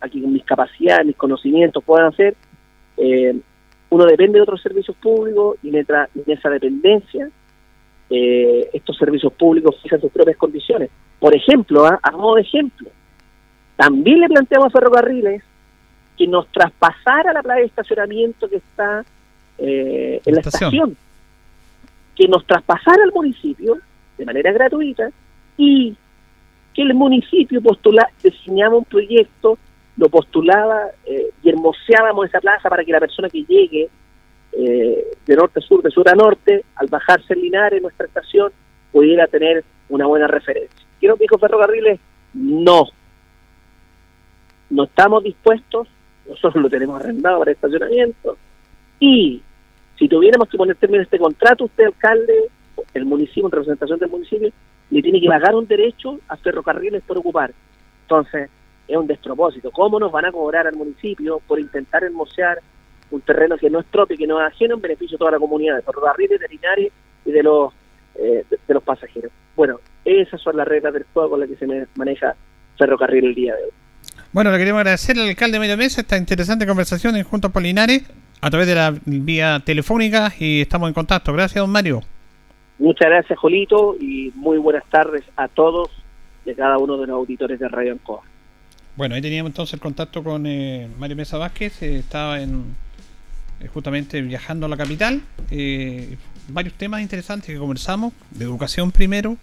[0.00, 2.34] aquí con mis capacidades mis conocimientos puedan hacer
[2.96, 3.36] eh,
[3.90, 5.86] uno depende de otros servicios públicos y en
[6.26, 7.28] esa dependencia
[8.08, 10.90] eh, estos servicios públicos fijan sus propias condiciones.
[11.18, 11.98] Por ejemplo, ¿ah?
[12.02, 12.88] a modo de ejemplo,
[13.76, 15.42] también le planteamos a Ferrocarriles
[16.16, 19.04] que nos traspasara la playa de estacionamiento que está
[19.58, 20.96] eh, en la estación.
[22.14, 23.76] que nos traspasara al municipio
[24.16, 25.10] de manera gratuita
[25.58, 25.94] y
[26.74, 29.58] que el municipio postula, diseñaba un proyecto,
[29.96, 33.88] lo postulaba eh, y hermoseábamos esa plaza para que la persona que llegue
[34.58, 38.52] eh, de norte a sur, de sur a norte, al bajarse en nuestra estación,
[38.92, 40.86] pudiera tener una buena referencia.
[40.98, 42.00] Quiero que dijo Ferrocarriles,
[42.34, 42.86] no.
[44.70, 45.88] No estamos dispuestos,
[46.28, 48.36] nosotros lo tenemos arrendado para estacionamiento,
[48.98, 49.42] y
[49.98, 52.48] si tuviéramos que poner término a este contrato, usted, alcalde,
[52.94, 54.50] el municipio, en representación del municipio,
[54.90, 57.52] le tiene que pagar un derecho a ferrocarriles por ocupar.
[58.02, 58.50] Entonces,
[58.86, 59.70] es un despropósito.
[59.70, 62.58] ¿Cómo nos van a cobrar al municipio por intentar hermosear
[63.10, 65.38] un terreno que no es propio, que no es ajeno, en beneficio de toda la
[65.38, 66.92] comunidad, de ferrocarriles, veterinarios
[67.24, 67.72] y de los,
[68.16, 69.30] eh, de, los pasajeros.
[69.54, 72.34] Bueno, esas son las reglas del juego con las que se maneja
[72.78, 73.70] ferrocarril el día de hoy.
[74.32, 78.02] Bueno, le queremos agradecer al alcalde de Medio Mesa esta interesante conversación en Juntos Polinares
[78.40, 81.32] a través de la vía telefónica y estamos en contacto.
[81.32, 82.02] Gracias, don Mario.
[82.78, 85.90] Muchas gracias, Jolito, y muy buenas tardes a todos
[86.44, 88.20] de cada uno de los auditores de Radio Ancoa.
[88.96, 92.74] Bueno, ahí teníamos entonces el contacto con eh, Mario Mesa Vázquez, eh, estaba en
[93.72, 95.22] justamente viajando a la capital.
[95.50, 96.16] Eh,
[96.48, 99.36] varios temas interesantes que conversamos, de educación primero,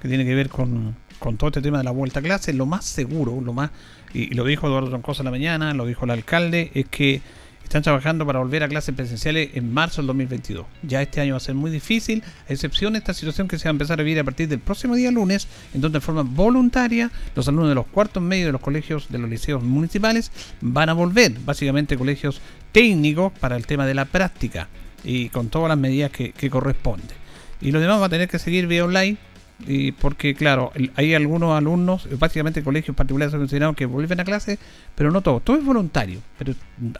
[0.00, 2.52] que tiene que ver con, con todo este tema de la vuelta a clase.
[2.52, 3.70] Lo más seguro, lo más,
[4.12, 7.22] y, lo dijo Eduardo Troncosa en la mañana, lo dijo el alcalde, es que
[7.68, 10.64] están trabajando para volver a clases presenciales en marzo del 2022.
[10.84, 13.64] Ya este año va a ser muy difícil, a excepción de esta situación que se
[13.64, 16.22] va a empezar a vivir a partir del próximo día lunes, en donde de forma
[16.22, 20.88] voluntaria los alumnos de los cuartos medios de los colegios de los liceos municipales van
[20.88, 22.40] a volver, básicamente colegios
[22.72, 24.68] técnicos para el tema de la práctica
[25.04, 27.16] y con todas las medidas que, que corresponden.
[27.60, 29.16] Y los demás va a tener que seguir vía online
[29.66, 34.58] y porque claro, hay algunos alumnos, básicamente colegios particulares han mencionado que vuelven a clase,
[34.94, 36.54] pero no todos, todo es voluntario, pero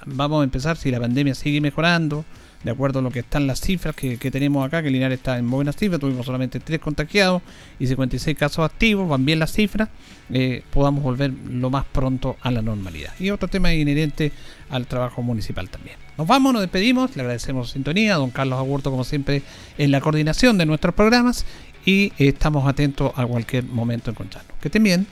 [0.06, 2.24] vamos a empezar si la pandemia sigue mejorando,
[2.64, 5.48] de acuerdo a lo que están las cifras que, tenemos acá, que Linares está en
[5.48, 7.42] buenas cifras, tuvimos solamente 3 contagiados
[7.78, 9.88] y 56 casos activos, van bien las cifras,
[10.30, 13.12] eh, podamos volver lo más pronto a la normalidad.
[13.20, 14.32] Y otro tema inherente
[14.70, 15.96] al trabajo municipal también.
[16.16, 19.42] Nos vamos, nos despedimos, le agradecemos sintonía, a don Carlos Agurto como siempre
[19.78, 21.46] en la coordinación de nuestros programas
[21.84, 24.52] y estamos atentos a cualquier momento encontrarnos.
[24.60, 25.06] Que estén bien.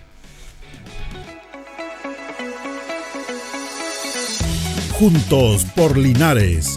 [4.99, 6.77] Juntos por Linares